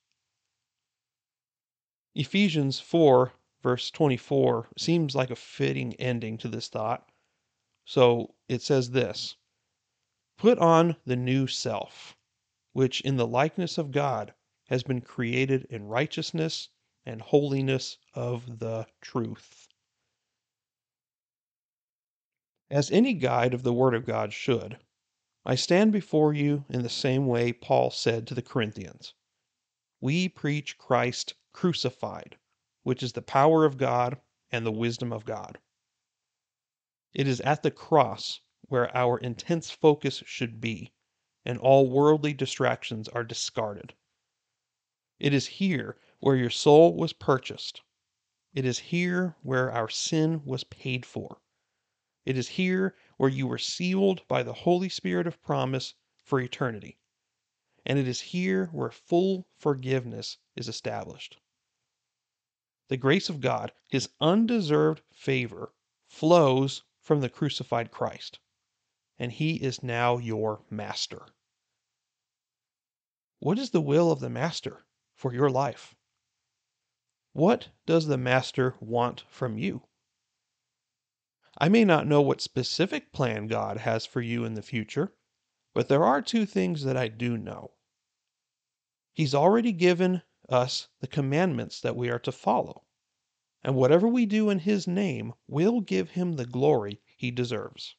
Ephesians 2.14 2.78
4, 2.78 3.32
verse 3.62 3.90
24, 3.90 4.68
seems 4.76 5.14
like 5.14 5.30
a 5.30 5.36
fitting 5.36 5.94
ending 5.94 6.36
to 6.38 6.48
this 6.48 6.68
thought. 6.68 7.08
So 7.84 8.34
it 8.48 8.62
says 8.62 8.90
this 8.90 9.36
Put 10.36 10.58
on 10.58 10.96
the 11.06 11.16
new 11.16 11.46
self, 11.46 12.16
which 12.72 13.00
in 13.00 13.16
the 13.16 13.26
likeness 13.26 13.78
of 13.78 13.92
God 13.92 14.34
has 14.66 14.82
been 14.82 15.00
created 15.00 15.66
in 15.70 15.86
righteousness 15.86 16.68
and 17.04 17.20
holiness 17.20 17.98
of 18.14 18.58
the 18.58 18.86
truth. 19.00 19.68
As 22.70 22.90
any 22.90 23.14
guide 23.14 23.52
of 23.52 23.64
the 23.64 23.72
Word 23.72 23.94
of 23.94 24.06
God 24.06 24.32
should, 24.32 24.78
I 25.44 25.56
stand 25.56 25.92
before 25.92 26.32
you 26.32 26.64
in 26.68 26.82
the 26.82 26.88
same 26.88 27.26
way 27.26 27.52
Paul 27.52 27.90
said 27.90 28.26
to 28.28 28.34
the 28.34 28.42
Corinthians 28.42 29.14
We 30.00 30.28
preach 30.28 30.78
Christ 30.78 31.34
crucified, 31.52 32.38
which 32.82 33.02
is 33.02 33.12
the 33.12 33.22
power 33.22 33.64
of 33.64 33.76
God 33.76 34.20
and 34.50 34.64
the 34.64 34.72
wisdom 34.72 35.12
of 35.12 35.24
God. 35.24 35.58
It 37.12 37.26
is 37.26 37.40
at 37.40 37.62
the 37.62 37.70
cross 37.70 38.40
where 38.68 38.96
our 38.96 39.18
intense 39.18 39.70
focus 39.70 40.22
should 40.24 40.60
be, 40.60 40.92
and 41.44 41.58
all 41.58 41.90
worldly 41.90 42.32
distractions 42.32 43.08
are 43.08 43.24
discarded. 43.24 43.94
It 45.18 45.34
is 45.34 45.46
here 45.46 45.98
where 46.22 46.36
your 46.36 46.50
soul 46.50 46.94
was 46.94 47.12
purchased. 47.12 47.82
It 48.54 48.64
is 48.64 48.78
here 48.78 49.34
where 49.42 49.72
our 49.72 49.88
sin 49.88 50.40
was 50.44 50.62
paid 50.62 51.04
for. 51.04 51.38
It 52.24 52.38
is 52.38 52.46
here 52.46 52.94
where 53.16 53.28
you 53.28 53.48
were 53.48 53.58
sealed 53.58 54.22
by 54.28 54.44
the 54.44 54.52
Holy 54.52 54.88
Spirit 54.88 55.26
of 55.26 55.42
promise 55.42 55.94
for 56.22 56.38
eternity. 56.38 56.96
And 57.84 57.98
it 57.98 58.06
is 58.06 58.20
here 58.20 58.66
where 58.66 58.92
full 58.92 59.48
forgiveness 59.56 60.38
is 60.54 60.68
established. 60.68 61.38
The 62.86 62.96
grace 62.96 63.28
of 63.28 63.40
God, 63.40 63.72
His 63.90 64.08
undeserved 64.20 65.02
favor, 65.12 65.74
flows 66.06 66.84
from 67.00 67.20
the 67.20 67.30
crucified 67.30 67.90
Christ, 67.90 68.38
and 69.18 69.32
He 69.32 69.56
is 69.56 69.82
now 69.82 70.18
your 70.18 70.62
master. 70.70 71.26
What 73.40 73.58
is 73.58 73.70
the 73.70 73.80
will 73.80 74.12
of 74.12 74.20
the 74.20 74.30
master 74.30 74.84
for 75.16 75.34
your 75.34 75.50
life? 75.50 75.96
What 77.34 77.70
does 77.86 78.06
the 78.06 78.18
master 78.18 78.76
want 78.78 79.24
from 79.28 79.56
you? 79.56 79.88
I 81.56 81.68
may 81.68 81.84
not 81.84 82.06
know 82.06 82.20
what 82.20 82.40
specific 82.40 83.12
plan 83.12 83.46
God 83.46 83.78
has 83.78 84.04
for 84.04 84.20
you 84.20 84.44
in 84.44 84.54
the 84.54 84.62
future, 84.62 85.14
but 85.72 85.88
there 85.88 86.04
are 86.04 86.20
two 86.20 86.44
things 86.44 86.84
that 86.84 86.96
I 86.96 87.08
do 87.08 87.38
know. 87.38 87.72
He's 89.14 89.34
already 89.34 89.72
given 89.72 90.22
us 90.48 90.88
the 91.00 91.06
commandments 91.06 91.80
that 91.80 91.96
we 91.96 92.10
are 92.10 92.18
to 92.18 92.32
follow, 92.32 92.84
and 93.62 93.76
whatever 93.76 94.06
we 94.06 94.26
do 94.26 94.50
in 94.50 94.58
His 94.58 94.86
name 94.86 95.32
will 95.46 95.80
give 95.80 96.10
Him 96.10 96.34
the 96.34 96.46
glory 96.46 97.00
He 97.16 97.30
deserves. 97.30 97.96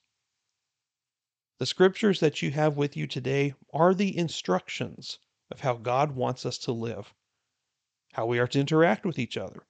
The 1.58 1.66
scriptures 1.66 2.20
that 2.20 2.42
you 2.42 2.52
have 2.52 2.78
with 2.78 2.96
you 2.96 3.08
today 3.08 3.56
are 3.72 3.94
the 3.94 4.16
instructions 4.16 5.18
of 5.50 5.62
how 5.62 5.76
God 5.78 6.16
wants 6.16 6.46
us 6.46 6.58
to 6.60 6.72
live, 6.72 7.14
how 8.14 8.26
we 8.26 8.40
are 8.40 8.48
to 8.48 8.60
interact 8.60 9.06
with 9.06 9.20
each 9.20 9.38
other, 9.38 9.66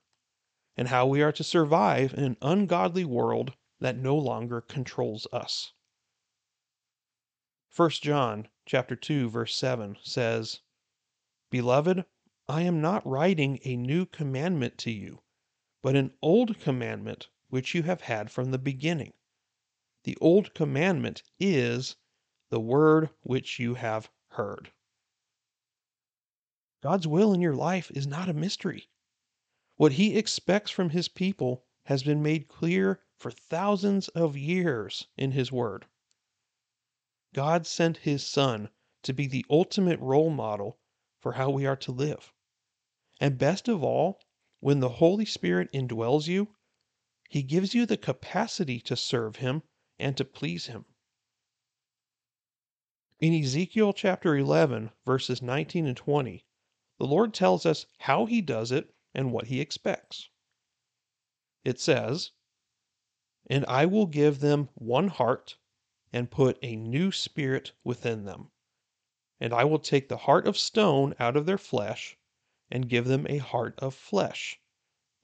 and 0.76 0.88
how 0.88 1.06
we 1.06 1.22
are 1.22 1.32
to 1.32 1.42
survive 1.44 2.12
in 2.14 2.24
an 2.24 2.36
ungodly 2.42 3.04
world 3.04 3.54
that 3.80 3.96
no 3.96 4.16
longer 4.16 4.60
controls 4.60 5.26
us. 5.32 5.72
1 7.74 7.90
John 8.02 8.48
chapter 8.66 8.94
2 8.94 9.28
verse 9.28 9.56
7 9.56 9.96
says, 10.02 10.60
"Beloved, 11.50 12.04
I 12.46 12.62
am 12.62 12.80
not 12.80 13.06
writing 13.06 13.58
a 13.64 13.76
new 13.76 14.06
commandment 14.06 14.78
to 14.78 14.90
you, 14.90 15.22
but 15.82 15.96
an 15.96 16.14
old 16.22 16.60
commandment 16.60 17.28
which 17.48 17.74
you 17.74 17.82
have 17.82 18.02
had 18.02 18.30
from 18.30 18.50
the 18.50 18.58
beginning. 18.58 19.14
The 20.04 20.16
old 20.20 20.54
commandment 20.54 21.22
is 21.40 21.96
the 22.50 22.60
word 22.60 23.10
which 23.22 23.58
you 23.58 23.74
have 23.74 24.10
heard." 24.28 24.70
God's 26.84 27.06
will 27.06 27.32
in 27.32 27.40
your 27.40 27.56
life 27.56 27.90
is 27.92 28.06
not 28.06 28.28
a 28.28 28.34
mystery. 28.34 28.90
What 29.76 29.92
he 29.92 30.18
expects 30.18 30.70
from 30.70 30.90
his 30.90 31.08
people 31.08 31.64
has 31.84 32.02
been 32.02 32.22
made 32.22 32.46
clear 32.46 33.00
for 33.16 33.30
thousands 33.30 34.08
of 34.08 34.36
years 34.36 35.08
in 35.16 35.32
his 35.32 35.50
word. 35.50 35.86
God 37.32 37.66
sent 37.66 37.96
his 37.96 38.22
son 38.22 38.68
to 39.02 39.14
be 39.14 39.26
the 39.26 39.46
ultimate 39.48 39.98
role 39.98 40.28
model 40.28 40.78
for 41.20 41.32
how 41.32 41.48
we 41.48 41.64
are 41.64 41.76
to 41.76 41.90
live. 41.90 42.34
And 43.18 43.38
best 43.38 43.66
of 43.66 43.82
all, 43.82 44.20
when 44.60 44.80
the 44.80 45.00
Holy 45.00 45.24
Spirit 45.24 45.72
indwells 45.72 46.28
you, 46.28 46.54
he 47.30 47.42
gives 47.42 47.74
you 47.74 47.86
the 47.86 47.96
capacity 47.96 48.78
to 48.80 48.94
serve 48.94 49.36
him 49.36 49.62
and 49.98 50.18
to 50.18 50.24
please 50.26 50.66
him. 50.66 50.84
In 53.20 53.32
Ezekiel 53.32 53.94
chapter 53.94 54.36
11, 54.36 54.90
verses 55.06 55.40
19 55.40 55.86
and 55.86 55.96
20, 55.96 56.43
the 56.98 57.06
Lord 57.06 57.34
tells 57.34 57.66
us 57.66 57.86
how 57.98 58.26
he 58.26 58.40
does 58.40 58.70
it 58.70 58.94
and 59.14 59.32
what 59.32 59.46
he 59.46 59.60
expects. 59.60 60.28
It 61.64 61.80
says, 61.80 62.32
And 63.48 63.64
I 63.66 63.86
will 63.86 64.06
give 64.06 64.40
them 64.40 64.68
one 64.74 65.08
heart 65.08 65.56
and 66.12 66.30
put 66.30 66.58
a 66.62 66.76
new 66.76 67.10
spirit 67.10 67.72
within 67.82 68.24
them. 68.24 68.50
And 69.40 69.52
I 69.52 69.64
will 69.64 69.78
take 69.78 70.08
the 70.08 70.16
heart 70.16 70.46
of 70.46 70.56
stone 70.56 71.14
out 71.18 71.36
of 71.36 71.46
their 71.46 71.58
flesh 71.58 72.16
and 72.70 72.88
give 72.88 73.06
them 73.06 73.26
a 73.28 73.38
heart 73.38 73.78
of 73.78 73.94
flesh, 73.94 74.60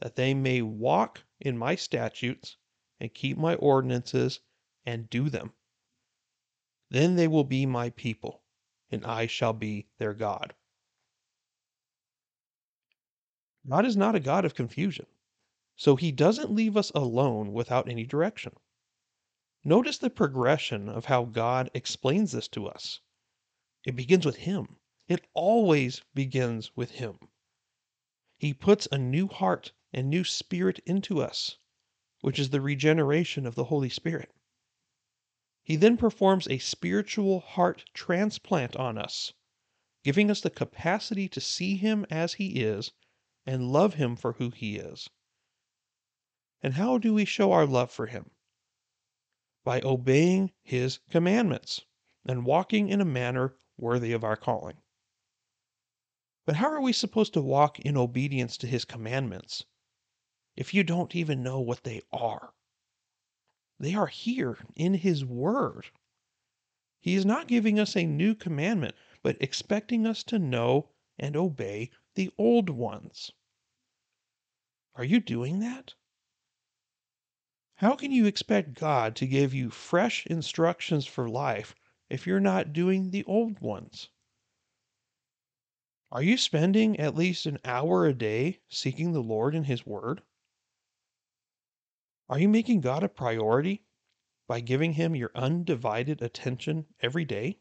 that 0.01 0.17
they 0.17 0.35
may 0.35 0.63
walk 0.63 1.25
in 1.39 1.57
my 1.57 1.75
statutes 1.75 2.57
and 2.99 3.15
keep 3.15 3.39
my 3.39 3.55
ordinances 3.55 4.41
and 4.85 5.09
do 5.09 5.31
them. 5.31 5.53
Then 6.91 7.17
they 7.17 7.29
will 7.29 7.45
be 7.45 7.67
my 7.67 7.91
people, 7.91 8.43
and 8.91 9.05
I 9.05 9.27
shall 9.27 9.53
be 9.53 9.89
their 9.99 10.15
God. 10.15 10.55
God 13.69 13.85
is 13.85 13.97
not 13.97 14.15
a 14.15 14.21
God 14.21 14.45
of 14.45 14.55
confusion, 14.55 15.07
so 15.77 15.97
he 15.97 16.13
doesn't 16.13 16.51
leave 16.51 16.77
us 16.77 16.91
alone 16.95 17.53
without 17.53 17.89
any 17.89 18.05
direction. 18.05 18.55
Notice 19.65 19.99
the 19.99 20.09
progression 20.09 20.89
of 20.89 21.05
how 21.05 21.27
God 21.27 21.71
explains 21.75 22.33
this 22.33 22.49
to 22.49 22.67
us. 22.67 23.01
It 23.85 23.95
begins 23.95 24.25
with 24.25 24.37
Him. 24.37 24.77
It 25.09 25.27
always 25.35 26.03
begins 26.15 26.75
with 26.75 26.93
Him. 26.93 27.19
He 28.39 28.55
puts 28.55 28.89
a 28.91 28.97
new 28.97 29.29
heart 29.29 29.73
and 29.93 30.09
new 30.09 30.25
spirit 30.25 30.79
into 30.87 31.21
us, 31.21 31.59
which 32.23 32.39
is 32.39 32.51
the 32.51 32.63
regeneration 32.63 33.47
of 33.47 33.55
the 33.55 33.65
Holy 33.65 33.91
Spirit. 33.91 34.33
He 35.63 35.77
then 35.77 35.99
performs 35.99 36.49
a 36.49 36.57
spiritual 36.57 37.41
heart 37.41 37.85
transplant 37.93 38.77
on 38.77 38.97
us, 38.97 39.35
giving 40.05 40.31
us 40.31 40.41
the 40.41 40.49
capacity 40.49 41.29
to 41.29 41.41
see 41.41 41.77
Him 41.77 42.07
as 42.11 42.35
He 42.35 42.63
is 42.63 42.93
and 43.51 43.73
love 43.73 43.95
Him 43.95 44.15
for 44.15 44.35
who 44.35 44.51
He 44.51 44.77
is. 44.77 45.11
And 46.63 46.75
how 46.75 46.99
do 46.99 47.13
we 47.13 47.25
show 47.25 47.51
our 47.51 47.67
love 47.67 47.91
for 47.91 48.07
Him? 48.07 48.31
By 49.65 49.81
obeying 49.81 50.53
His 50.63 51.01
commandments 51.11 51.85
and 52.25 52.47
walking 52.47 52.89
in 52.89 53.01
a 53.01 53.05
manner 53.05 53.57
worthy 53.77 54.13
of 54.13 54.23
our 54.23 54.37
calling. 54.37 54.77
But 56.47 56.55
how 56.55 56.71
are 56.71 56.81
we 56.81 56.93
supposed 56.93 57.33
to 57.33 57.43
walk 57.43 57.81
in 57.81 57.97
obedience 57.97 58.57
to 58.59 58.69
His 58.69 58.85
commandments 58.85 59.65
if 60.55 60.73
you 60.73 60.85
don't 60.85 61.17
even 61.17 61.43
know 61.43 61.59
what 61.59 61.83
they 61.83 62.03
are? 62.13 62.55
They 63.81 63.95
are 63.95 64.07
here 64.07 64.59
in 64.77 64.95
His 64.95 65.25
Word. 65.25 65.87
He 67.01 67.17
is 67.17 67.27
not 67.27 67.49
giving 67.49 67.81
us 67.81 67.97
a 67.97 68.07
new 68.07 68.37
commandment, 68.37 68.95
but 69.25 69.37
expecting 69.41 70.07
us 70.07 70.23
to 70.25 70.39
know 70.39 70.91
and 71.19 71.35
obey 71.35 71.91
the 72.15 72.31
old 72.39 72.71
ones. 72.71 73.33
Are 74.97 75.05
you 75.05 75.21
doing 75.21 75.61
that? 75.61 75.95
How 77.77 77.95
can 77.95 78.13
you 78.13 78.27
expect 78.27 78.75
God 78.75 79.17
to 79.17 79.27
give 79.27 79.55
you 79.55 79.71
fresh 79.71 80.27
instructions 80.27 81.07
for 81.07 81.31
life 81.31 81.75
if 82.11 82.27
you're 82.27 82.41
not 82.41 82.73
doing 82.73 83.11
the 83.11 83.25
old 83.25 83.61
ones? 83.61 84.11
Are 86.13 86.23
you 86.23 86.37
spending 86.37 86.99
at 86.99 87.15
least 87.15 87.47
an 87.47 87.59
hour 87.65 88.05
a 88.05 88.13
day 88.13 88.59
seeking 88.69 89.13
the 89.13 89.23
Lord 89.23 89.55
in 89.55 89.65
His 89.65 89.87
Word? 89.87 90.23
Are 92.29 92.39
you 92.39 92.49
making 92.49 92.81
God 92.81 93.05
a 93.05 93.09
priority 93.09 93.85
by 94.49 94.61
giving 94.61 94.95
Him 94.95 95.15
your 95.15 95.31
undivided 95.37 96.21
attention 96.21 96.87
every 97.01 97.25
day? 97.25 97.61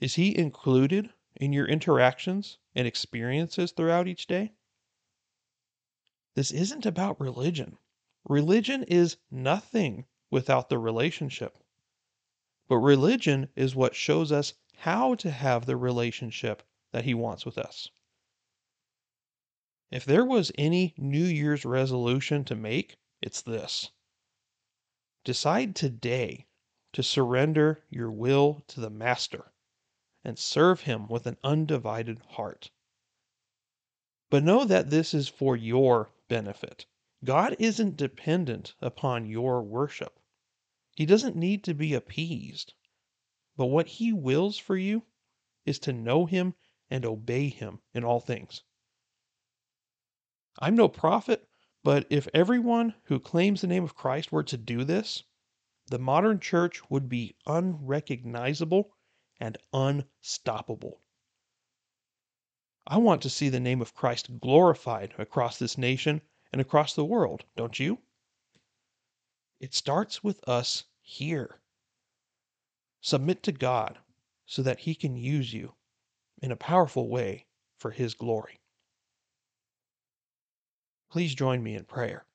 Is 0.00 0.16
He 0.16 0.36
included 0.36 1.14
in 1.36 1.52
your 1.52 1.66
interactions 1.66 2.58
and 2.74 2.86
experiences 2.86 3.70
throughout 3.70 4.08
each 4.08 4.26
day? 4.26 4.52
This 6.34 6.50
isn't 6.50 6.84
about 6.84 7.20
religion. 7.20 7.78
Religion 8.28 8.82
is 8.84 9.18
nothing 9.30 10.06
without 10.30 10.68
the 10.68 10.78
relationship. 10.78 11.58
But 12.66 12.78
religion 12.78 13.50
is 13.54 13.76
what 13.76 13.94
shows 13.94 14.32
us 14.32 14.54
how 14.78 15.14
to 15.16 15.30
have 15.30 15.66
the 15.66 15.76
relationship 15.76 16.62
that 16.90 17.04
He 17.04 17.14
wants 17.14 17.46
with 17.46 17.56
us. 17.56 17.88
If 19.90 20.04
there 20.04 20.24
was 20.24 20.50
any 20.58 20.92
New 20.96 21.24
Year's 21.24 21.64
resolution 21.64 22.44
to 22.46 22.56
make, 22.56 22.96
it's 23.22 23.42
this 23.42 23.90
decide 25.22 25.76
today 25.76 26.46
to 26.92 27.02
surrender 27.02 27.84
your 27.90 28.10
will 28.10 28.64
to 28.68 28.80
the 28.80 28.90
Master 28.90 29.52
and 30.24 30.38
serve 30.38 30.80
Him 30.80 31.06
with 31.06 31.26
an 31.26 31.36
undivided 31.44 32.18
heart. 32.30 32.70
But 34.30 34.42
know 34.42 34.64
that 34.64 34.90
this 34.90 35.14
is 35.14 35.28
for 35.28 35.56
your 35.56 36.10
benefit. 36.28 36.86
God 37.24 37.56
isn't 37.58 37.96
dependent 37.96 38.74
upon 38.80 39.26
your 39.26 39.62
worship. 39.62 40.18
He 40.96 41.06
doesn't 41.06 41.36
need 41.36 41.64
to 41.64 41.74
be 41.74 41.94
appeased. 41.94 42.74
But 43.56 43.66
what 43.66 43.86
He 43.86 44.12
wills 44.12 44.58
for 44.58 44.76
you 44.76 45.04
is 45.64 45.78
to 45.80 45.92
know 45.92 46.26
Him 46.26 46.54
and 46.90 47.04
obey 47.04 47.48
Him 47.48 47.80
in 47.92 48.04
all 48.04 48.20
things. 48.20 48.62
I'm 50.58 50.76
no 50.76 50.88
prophet, 50.88 51.48
but 51.82 52.06
if 52.10 52.28
everyone 52.32 52.94
who 53.04 53.18
claims 53.20 53.60
the 53.60 53.66
name 53.66 53.84
of 53.84 53.94
Christ 53.94 54.32
were 54.32 54.44
to 54.44 54.56
do 54.56 54.84
this, 54.84 55.22
the 55.86 55.98
modern 55.98 56.40
church 56.40 56.80
would 56.90 57.08
be 57.08 57.36
unrecognizable 57.46 58.96
and 59.38 59.58
unstoppable. 59.72 61.03
I 62.86 62.98
want 62.98 63.22
to 63.22 63.30
see 63.30 63.48
the 63.48 63.60
name 63.60 63.80
of 63.80 63.94
Christ 63.94 64.40
glorified 64.40 65.14
across 65.16 65.58
this 65.58 65.78
nation 65.78 66.20
and 66.52 66.60
across 66.60 66.94
the 66.94 67.04
world, 67.04 67.44
don't 67.56 67.80
you? 67.80 67.98
It 69.58 69.72
starts 69.72 70.22
with 70.22 70.46
us 70.46 70.84
here. 71.00 71.62
Submit 73.00 73.42
to 73.44 73.52
God 73.52 73.98
so 74.44 74.62
that 74.62 74.80
He 74.80 74.94
can 74.94 75.16
use 75.16 75.54
you 75.54 75.74
in 76.42 76.52
a 76.52 76.56
powerful 76.56 77.08
way 77.08 77.46
for 77.78 77.90
His 77.90 78.12
glory. 78.12 78.60
Please 81.10 81.34
join 81.34 81.62
me 81.62 81.74
in 81.74 81.84
prayer. 81.84 82.26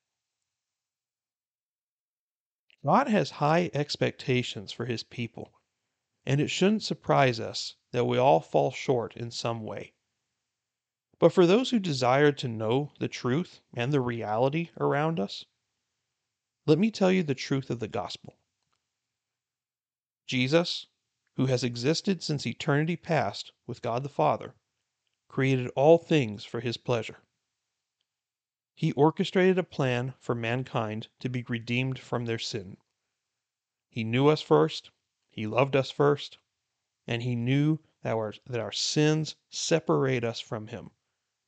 God 2.84 3.06
has 3.08 3.30
high 3.30 3.70
expectations 3.72 4.72
for 4.72 4.86
His 4.86 5.04
people, 5.04 5.52
and 6.26 6.40
it 6.40 6.48
shouldn't 6.48 6.82
surprise 6.82 7.38
us 7.38 7.76
that 7.92 8.06
we 8.06 8.18
all 8.18 8.40
fall 8.40 8.72
short 8.72 9.16
in 9.16 9.30
some 9.30 9.62
way. 9.62 9.92
But 11.20 11.34
for 11.34 11.46
those 11.46 11.68
who 11.68 11.78
desire 11.78 12.32
to 12.32 12.48
know 12.48 12.92
the 12.98 13.06
truth 13.06 13.60
and 13.74 13.92
the 13.92 14.00
reality 14.00 14.70
around 14.78 15.20
us, 15.20 15.44
let 16.64 16.78
me 16.78 16.90
tell 16.90 17.12
you 17.12 17.22
the 17.22 17.34
truth 17.34 17.68
of 17.68 17.78
the 17.78 17.88
gospel. 17.88 18.38
Jesus, 20.26 20.86
who 21.36 21.44
has 21.44 21.62
existed 21.62 22.22
since 22.22 22.46
eternity 22.46 22.96
past 22.96 23.52
with 23.66 23.82
God 23.82 24.02
the 24.02 24.08
Father, 24.08 24.54
created 25.28 25.68
all 25.76 25.98
things 25.98 26.46
for 26.46 26.60
his 26.60 26.78
pleasure. 26.78 27.22
He 28.74 28.92
orchestrated 28.92 29.58
a 29.58 29.62
plan 29.62 30.14
for 30.18 30.34
mankind 30.34 31.08
to 31.18 31.28
be 31.28 31.42
redeemed 31.42 31.98
from 31.98 32.24
their 32.24 32.38
sin. 32.38 32.78
He 33.90 34.04
knew 34.04 34.28
us 34.28 34.40
first, 34.40 34.90
He 35.28 35.46
loved 35.46 35.76
us 35.76 35.90
first, 35.90 36.38
and 37.06 37.22
He 37.22 37.36
knew 37.36 37.78
that 38.00 38.14
our, 38.14 38.32
that 38.46 38.60
our 38.60 38.72
sins 38.72 39.36
separate 39.50 40.24
us 40.24 40.40
from 40.40 40.68
Him 40.68 40.92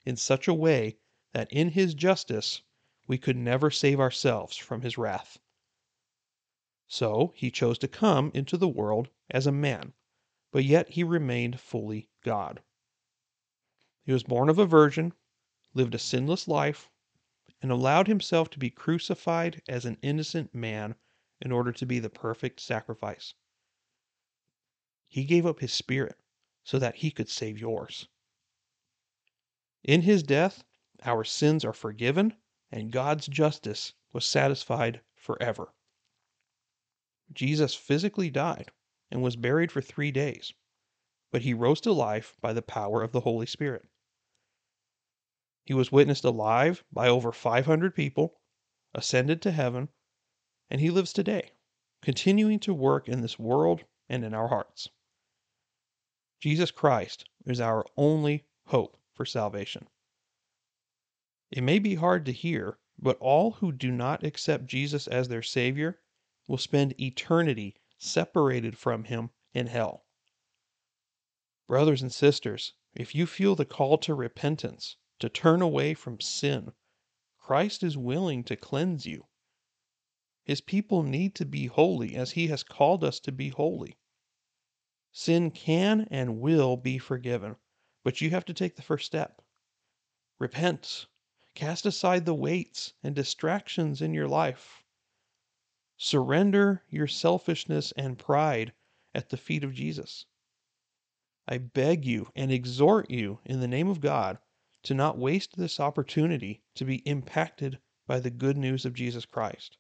in 0.05 0.17
such 0.17 0.49
a 0.49 0.55
way 0.55 0.97
that 1.33 1.53
in 1.53 1.71
His 1.71 1.95
justice 1.95 2.63
we 3.07 3.19
could 3.19 3.37
never 3.37 3.71
save 3.71 4.01
ourselves 4.01 4.57
from 4.57 4.83
His 4.83 4.99
wrath. 4.99 5.39
So 6.87 7.33
He 7.37 7.51
chose 7.51 7.79
to 7.79 7.89
come 7.89 8.31
into 8.35 8.57
the 8.57 8.69
world 8.69 9.11
as 9.31 9.47
a 9.47 9.53
man, 9.53 9.93
but 10.51 10.65
yet 10.65 10.91
He 10.91 11.05
remained 11.05 11.61
fully 11.61 12.09
God. 12.23 12.63
He 14.05 14.13
was 14.13 14.25
born 14.25 14.49
of 14.49 14.59
a 14.59 14.67
virgin, 14.67 15.13
lived 15.75 15.95
a 15.95 15.99
sinless 15.99 16.49
life, 16.49 16.91
and 17.63 17.71
allowed 17.71 18.09
himself 18.09 18.51
to 18.51 18.59
be 18.59 18.71
crucified 18.71 19.63
as 19.69 19.85
an 19.85 19.97
innocent 20.03 20.53
man 20.53 20.97
in 21.41 21.53
order 21.53 21.71
to 21.73 21.87
be 21.87 22.01
the 22.01 22.11
perfect 22.11 22.59
sacrifice. 22.59 23.35
He 25.07 25.25
gave 25.25 25.47
up 25.47 25.61
his 25.61 25.73
spirit 25.73 26.19
so 26.65 26.79
that 26.81 26.97
he 26.97 27.11
could 27.11 27.29
save 27.29 27.59
yours. 27.59 28.09
In 29.85 30.03
his 30.03 30.23
death, 30.23 30.63
our 31.03 31.25
sins 31.25 31.65
are 31.65 31.73
forgiven 31.73 32.37
and 32.71 32.93
God's 32.93 33.27
justice 33.27 33.95
was 34.13 34.25
satisfied 34.25 35.01
forever. 35.17 35.75
Jesus 37.33 37.75
physically 37.75 38.31
died 38.31 38.71
and 39.11 39.23
was 39.23 39.35
buried 39.35 39.73
for 39.73 39.81
three 39.81 40.13
days, 40.13 40.55
but 41.33 41.43
he 41.43 41.53
rose 41.53 41.81
to 41.81 41.93
life 41.93 42.37
by 42.41 42.53
the 42.53 42.63
power 42.63 43.03
of 43.03 43.11
the 43.11 43.23
Holy 43.23 43.47
Spirit. 43.47 43.89
He 45.65 45.75
was 45.75 45.91
witnessed 45.91 46.25
alive 46.25 46.85
by 46.93 47.09
over 47.09 47.33
500 47.33 47.93
people, 47.93 48.41
ascended 48.95 49.43
to 49.43 49.51
heaven, 49.51 49.89
and 50.71 50.81
he 50.81 50.91
lives 50.91 51.13
today, 51.13 51.55
continuing 52.03 52.61
to 52.61 52.73
work 52.73 53.09
in 53.09 53.21
this 53.21 53.39
world 53.39 53.85
and 54.09 54.25
in 54.25 54.33
our 54.33 54.49
hearts. 54.49 54.89
Jesus 56.41 56.71
Christ 56.71 57.29
is 57.47 57.61
our 57.61 57.85
only 57.97 58.47
hope 58.67 59.02
for 59.15 59.25
salvation. 59.25 59.89
It 61.51 61.63
may 61.63 61.79
be 61.79 61.97
hard 61.97 62.25
to 62.27 62.33
hear, 62.33 62.79
but 62.99 63.19
all 63.19 63.53
who 63.53 63.73
do 63.73 63.91
not 63.91 64.25
accept 64.25 64.67
Jesus 64.67 65.07
as 65.07 65.29
their 65.29 65.43
Savior 65.43 66.01
will 66.47 66.59
spend 66.59 67.01
eternity 67.01 67.77
separated 67.99 68.77
from 68.77 69.05
Him 69.05 69.31
in 69.53 69.67
hell. 69.67 70.07
Brothers 71.69 72.03
and 72.03 72.13
sisters, 72.13 72.75
if 72.95 73.15
you 73.15 73.27
feel 73.27 73.55
the 73.55 73.65
call 73.65 73.99
to 73.99 74.15
repentance, 74.15 74.97
to 75.23 75.29
turn 75.29 75.63
away 75.63 75.95
from 75.95 76.21
sin. 76.21 76.73
Christ 77.39 77.85
is 77.85 77.97
willing 77.97 78.43
to 78.43 78.57
cleanse 78.57 79.07
you. 79.07 79.29
His 80.43 80.61
people 80.61 81.05
need 81.05 81.37
to 81.37 81.45
be 81.45 81.67
holy 81.67 82.17
as 82.17 82.33
He 82.33 82.49
has 82.49 82.65
called 82.65 83.05
us 83.05 83.21
to 83.21 83.31
be 83.31 83.51
holy. 83.51 83.97
Sin 85.13 85.53
can 85.53 86.09
and 86.11 86.41
will 86.41 86.77
be 86.77 86.99
forgiven, 86.99 87.55
but 88.05 88.21
you 88.21 88.31
have 88.31 88.45
to 88.45 88.55
take 88.55 88.77
the 88.77 88.83
first 88.83 89.07
step. 89.07 89.43
Repent. 90.39 91.07
Cast 91.55 91.87
aside 91.87 92.25
the 92.25 92.35
weights 92.35 92.95
and 93.03 93.15
distractions 93.15 94.03
in 94.03 94.15
your 94.15 94.27
life. 94.27 94.83
Surrender 95.97 96.83
your 96.89 97.07
selfishness 97.07 97.93
and 97.93 98.19
pride 98.19 98.73
at 99.15 99.29
the 99.29 99.37
feet 99.37 99.63
of 99.63 99.75
Jesus. 99.75 100.27
I 101.47 101.59
beg 101.59 102.05
you 102.05 102.31
and 102.35 102.51
exhort 102.51 103.11
you 103.11 103.41
in 103.45 103.61
the 103.61 103.69
name 103.69 103.89
of 103.89 104.01
God 104.01 104.39
to 104.85 104.95
not 104.95 105.19
waste 105.19 105.57
this 105.57 105.79
opportunity 105.79 106.63
to 106.75 106.85
be 106.85 107.07
impacted 107.07 107.79
by 108.07 108.19
the 108.19 108.31
good 108.31 108.57
news 108.57 108.85
of 108.85 108.95
Jesus 108.95 109.27
Christ. 109.27 109.77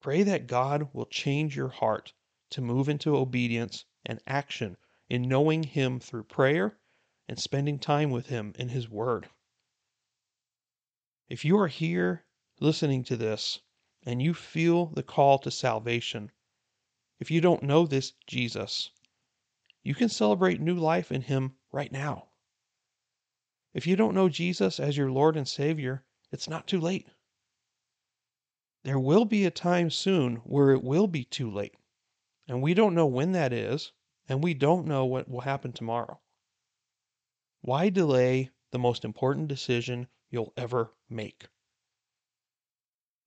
Pray 0.00 0.22
that 0.22 0.46
God 0.46 0.92
will 0.92 1.06
change 1.06 1.56
your 1.56 1.68
heart 1.68 2.12
to 2.50 2.60
move 2.60 2.88
into 2.88 3.16
obedience 3.16 3.84
and 4.04 4.20
action 4.26 4.76
in 5.08 5.22
knowing 5.22 5.62
Him 5.62 6.00
through 6.00 6.24
prayer 6.24 6.78
and 7.28 7.38
spending 7.38 7.78
time 7.78 8.10
with 8.10 8.26
Him 8.26 8.52
in 8.58 8.68
His 8.68 8.88
Word. 8.88 9.28
If 11.28 11.44
you 11.44 11.58
are 11.58 11.68
here 11.68 12.24
listening 12.60 13.04
to 13.04 13.16
this 13.16 13.60
and 14.04 14.22
you 14.22 14.34
feel 14.34 14.86
the 14.86 15.02
call 15.02 15.38
to 15.40 15.50
salvation, 15.50 16.30
if 17.18 17.30
you 17.30 17.40
don't 17.40 17.62
know 17.62 17.86
this 17.86 18.12
Jesus, 18.26 18.90
you 19.82 19.94
can 19.94 20.08
celebrate 20.08 20.60
new 20.60 20.76
life 20.76 21.10
in 21.10 21.22
Him 21.22 21.56
right 21.72 21.90
now. 21.92 22.28
If 23.74 23.86
you 23.86 23.96
don't 23.96 24.14
know 24.14 24.28
Jesus 24.28 24.80
as 24.80 24.96
your 24.96 25.10
Lord 25.10 25.36
and 25.36 25.46
Savior, 25.46 26.04
it's 26.32 26.48
not 26.48 26.66
too 26.66 26.80
late. 26.80 27.08
There 28.84 28.98
will 28.98 29.24
be 29.24 29.44
a 29.44 29.50
time 29.50 29.90
soon 29.90 30.36
where 30.36 30.70
it 30.70 30.82
will 30.82 31.08
be 31.08 31.24
too 31.24 31.50
late. 31.50 31.74
And 32.48 32.62
we 32.62 32.72
don't 32.72 32.94
know 32.94 33.06
when 33.06 33.32
that 33.32 33.52
is, 33.52 33.92
and 34.28 34.42
we 34.42 34.54
don't 34.54 34.86
know 34.86 35.04
what 35.04 35.28
will 35.28 35.40
happen 35.40 35.72
tomorrow. 35.72 36.20
Why 37.60 37.88
delay 37.88 38.50
the 38.70 38.78
most 38.78 39.04
important 39.04 39.48
decision 39.48 40.08
you'll 40.30 40.52
ever 40.56 40.92
make? 41.08 41.46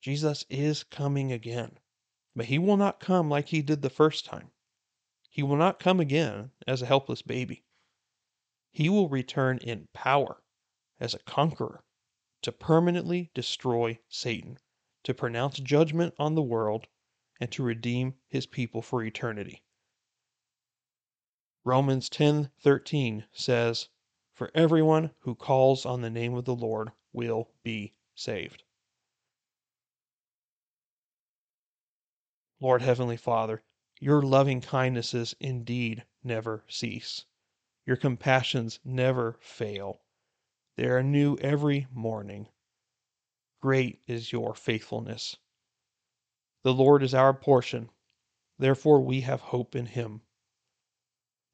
Jesus 0.02 0.46
is 0.50 0.84
coming 0.84 1.32
again, 1.32 1.78
but 2.36 2.46
he 2.46 2.58
will 2.58 2.78
not 2.78 3.00
come 3.00 3.30
like 3.30 3.50
he 3.50 3.62
did 3.62 3.82
the 3.82 3.90
first 3.90 4.26
time. 4.26 4.52
He 5.30 5.44
will 5.44 5.58
not 5.58 5.80
come 5.80 6.00
again 6.00 6.52
as 6.66 6.82
a 6.82 6.86
helpless 6.86 7.22
baby. 7.22 7.64
He 8.72 8.90
will 8.90 9.10
return 9.10 9.58
in 9.60 9.88
power 9.94 10.42
as 11.00 11.14
a 11.14 11.20
conqueror 11.20 11.84
to 12.42 12.52
permanently 12.52 13.30
destroy 13.34 14.00
Satan, 14.08 14.58
to 15.04 15.14
pronounce 15.14 15.60
judgment 15.60 16.14
on 16.18 16.36
the 16.36 16.42
world, 16.42 16.88
and 17.40 17.52
to 17.52 17.64
redeem 17.64 18.16
his 18.28 18.46
people 18.46 18.82
for 18.82 19.04
eternity. 19.04 19.64
Romans 21.70 22.10
10:13 22.10 23.28
says, 23.32 23.90
"For 24.34 24.50
everyone 24.56 25.14
who 25.20 25.36
calls 25.36 25.86
on 25.86 26.02
the 26.02 26.10
name 26.10 26.34
of 26.34 26.46
the 26.46 26.56
Lord 26.56 26.92
will 27.14 27.52
be 27.62 27.94
saved." 28.16 28.64
Lord 32.60 32.82
heavenly 32.82 33.18
Father, 33.18 33.62
your 34.00 34.24
loving 34.24 34.62
kindnesses 34.62 35.36
indeed 35.40 36.08
never 36.24 36.66
cease. 36.68 37.26
Your 37.86 37.98
compassions 37.98 38.80
never 38.84 39.34
fail. 39.34 40.02
They 40.76 40.88
are 40.88 41.04
new 41.04 41.38
every 41.38 41.86
morning. 41.92 42.50
Great 43.60 44.02
is 44.08 44.32
your 44.32 44.56
faithfulness. 44.56 45.38
The 46.64 46.74
Lord 46.74 47.04
is 47.04 47.14
our 47.14 47.36
portion, 47.36 47.92
therefore 48.58 49.02
we 49.02 49.22
have 49.22 49.42
hope 49.42 49.76
in 49.76 49.86
him. 49.86 50.24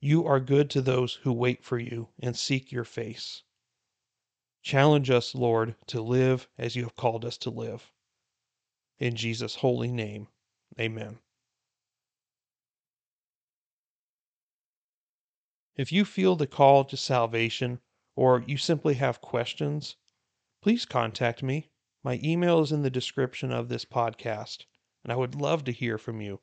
You 0.01 0.25
are 0.27 0.39
good 0.39 0.69
to 0.71 0.81
those 0.81 1.15
who 1.15 1.33
wait 1.33 1.63
for 1.63 1.79
you 1.79 2.09
and 2.19 2.37
seek 2.37 2.71
your 2.71 2.83
face. 2.83 3.43
Challenge 4.61 5.09
us, 5.09 5.33
Lord, 5.33 5.75
to 5.87 6.01
live 6.01 6.47
as 6.57 6.75
you 6.75 6.83
have 6.83 6.95
called 6.95 7.25
us 7.25 7.37
to 7.39 7.49
live. 7.49 7.91
In 8.99 9.15
Jesus' 9.15 9.55
holy 9.55 9.91
name, 9.91 10.27
amen. 10.79 11.19
If 15.75 15.91
you 15.91 16.05
feel 16.05 16.35
the 16.35 16.47
call 16.47 16.85
to 16.85 16.97
salvation 16.97 17.81
or 18.15 18.43
you 18.47 18.57
simply 18.57 18.93
have 18.95 19.21
questions, 19.21 19.95
please 20.61 20.85
contact 20.85 21.43
me. 21.43 21.69
My 22.03 22.19
email 22.23 22.61
is 22.61 22.71
in 22.71 22.81
the 22.81 22.89
description 22.89 23.51
of 23.51 23.69
this 23.69 23.85
podcast, 23.85 24.65
and 25.03 25.11
I 25.11 25.15
would 25.15 25.35
love 25.35 25.63
to 25.65 25.71
hear 25.71 25.97
from 25.97 26.21
you, 26.21 26.41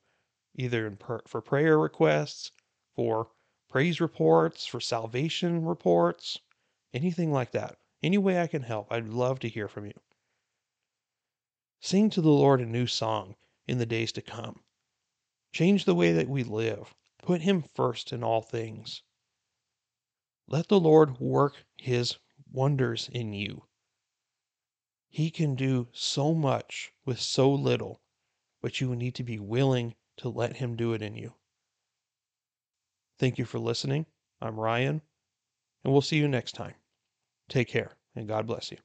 either 0.55 0.91
per- 0.91 1.23
for 1.27 1.41
prayer 1.41 1.79
requests, 1.79 2.51
for 2.95 3.31
praise 3.73 4.03
reports, 4.03 4.67
for 4.67 4.81
salvation 4.81 5.65
reports, 5.65 6.39
anything 6.93 7.33
like 7.33 7.53
that. 7.53 7.79
Any 8.03 8.19
way 8.19 8.39
I 8.39 8.47
can 8.47 8.61
help, 8.61 8.93
I'd 8.93 9.09
love 9.09 9.41
to 9.41 9.49
hear 9.49 9.67
from 9.67 9.87
you. 9.87 9.99
Sing 11.81 12.11
to 12.11 12.21
the 12.21 12.29
Lord 12.29 12.61
a 12.61 12.67
new 12.67 12.87
song 12.87 13.35
in 13.67 13.79
the 13.79 13.87
days 13.87 14.13
to 14.13 14.21
come. 14.21 14.63
Change 15.53 15.87
the 15.87 15.95
way 15.95 16.13
that 16.13 16.29
we 16.29 16.45
live. 16.45 16.95
Put 17.23 17.41
Him 17.41 17.63
first 17.63 18.13
in 18.13 18.23
all 18.23 18.43
things. 18.43 19.03
Let 20.47 20.69
the 20.69 20.79
Lord 20.79 21.19
work 21.19 21.65
his 21.79 22.19
wonders 22.53 23.09
in 23.11 23.33
you. 23.33 23.65
He 25.09 25.31
can 25.31 25.55
do 25.55 25.89
so 25.93 26.35
much 26.35 26.93
with 27.07 27.19
so 27.19 27.51
little, 27.51 28.03
but 28.61 28.83
you 28.83 28.95
need 28.95 29.15
to 29.15 29.25
be 29.25 29.39
willing 29.39 29.95
to 30.19 30.29
let 30.29 30.57
him 30.57 30.77
do 30.77 30.93
it 30.93 31.01
in 31.01 31.15
you. 31.15 31.33
Thank 33.23 33.39
you 33.39 33.45
for 33.45 33.61
listening. 33.61 34.07
I'm 34.41 34.59
Ryan, 34.59 35.01
and 35.85 35.93
we'll 35.93 36.03
see 36.03 36.17
you 36.17 36.27
next 36.27 36.57
time. 36.57 36.75
Take 37.49 37.69
care, 37.69 37.93
and 38.17 38.27
God 38.27 38.49
bless 38.49 38.73
you. 38.73 38.79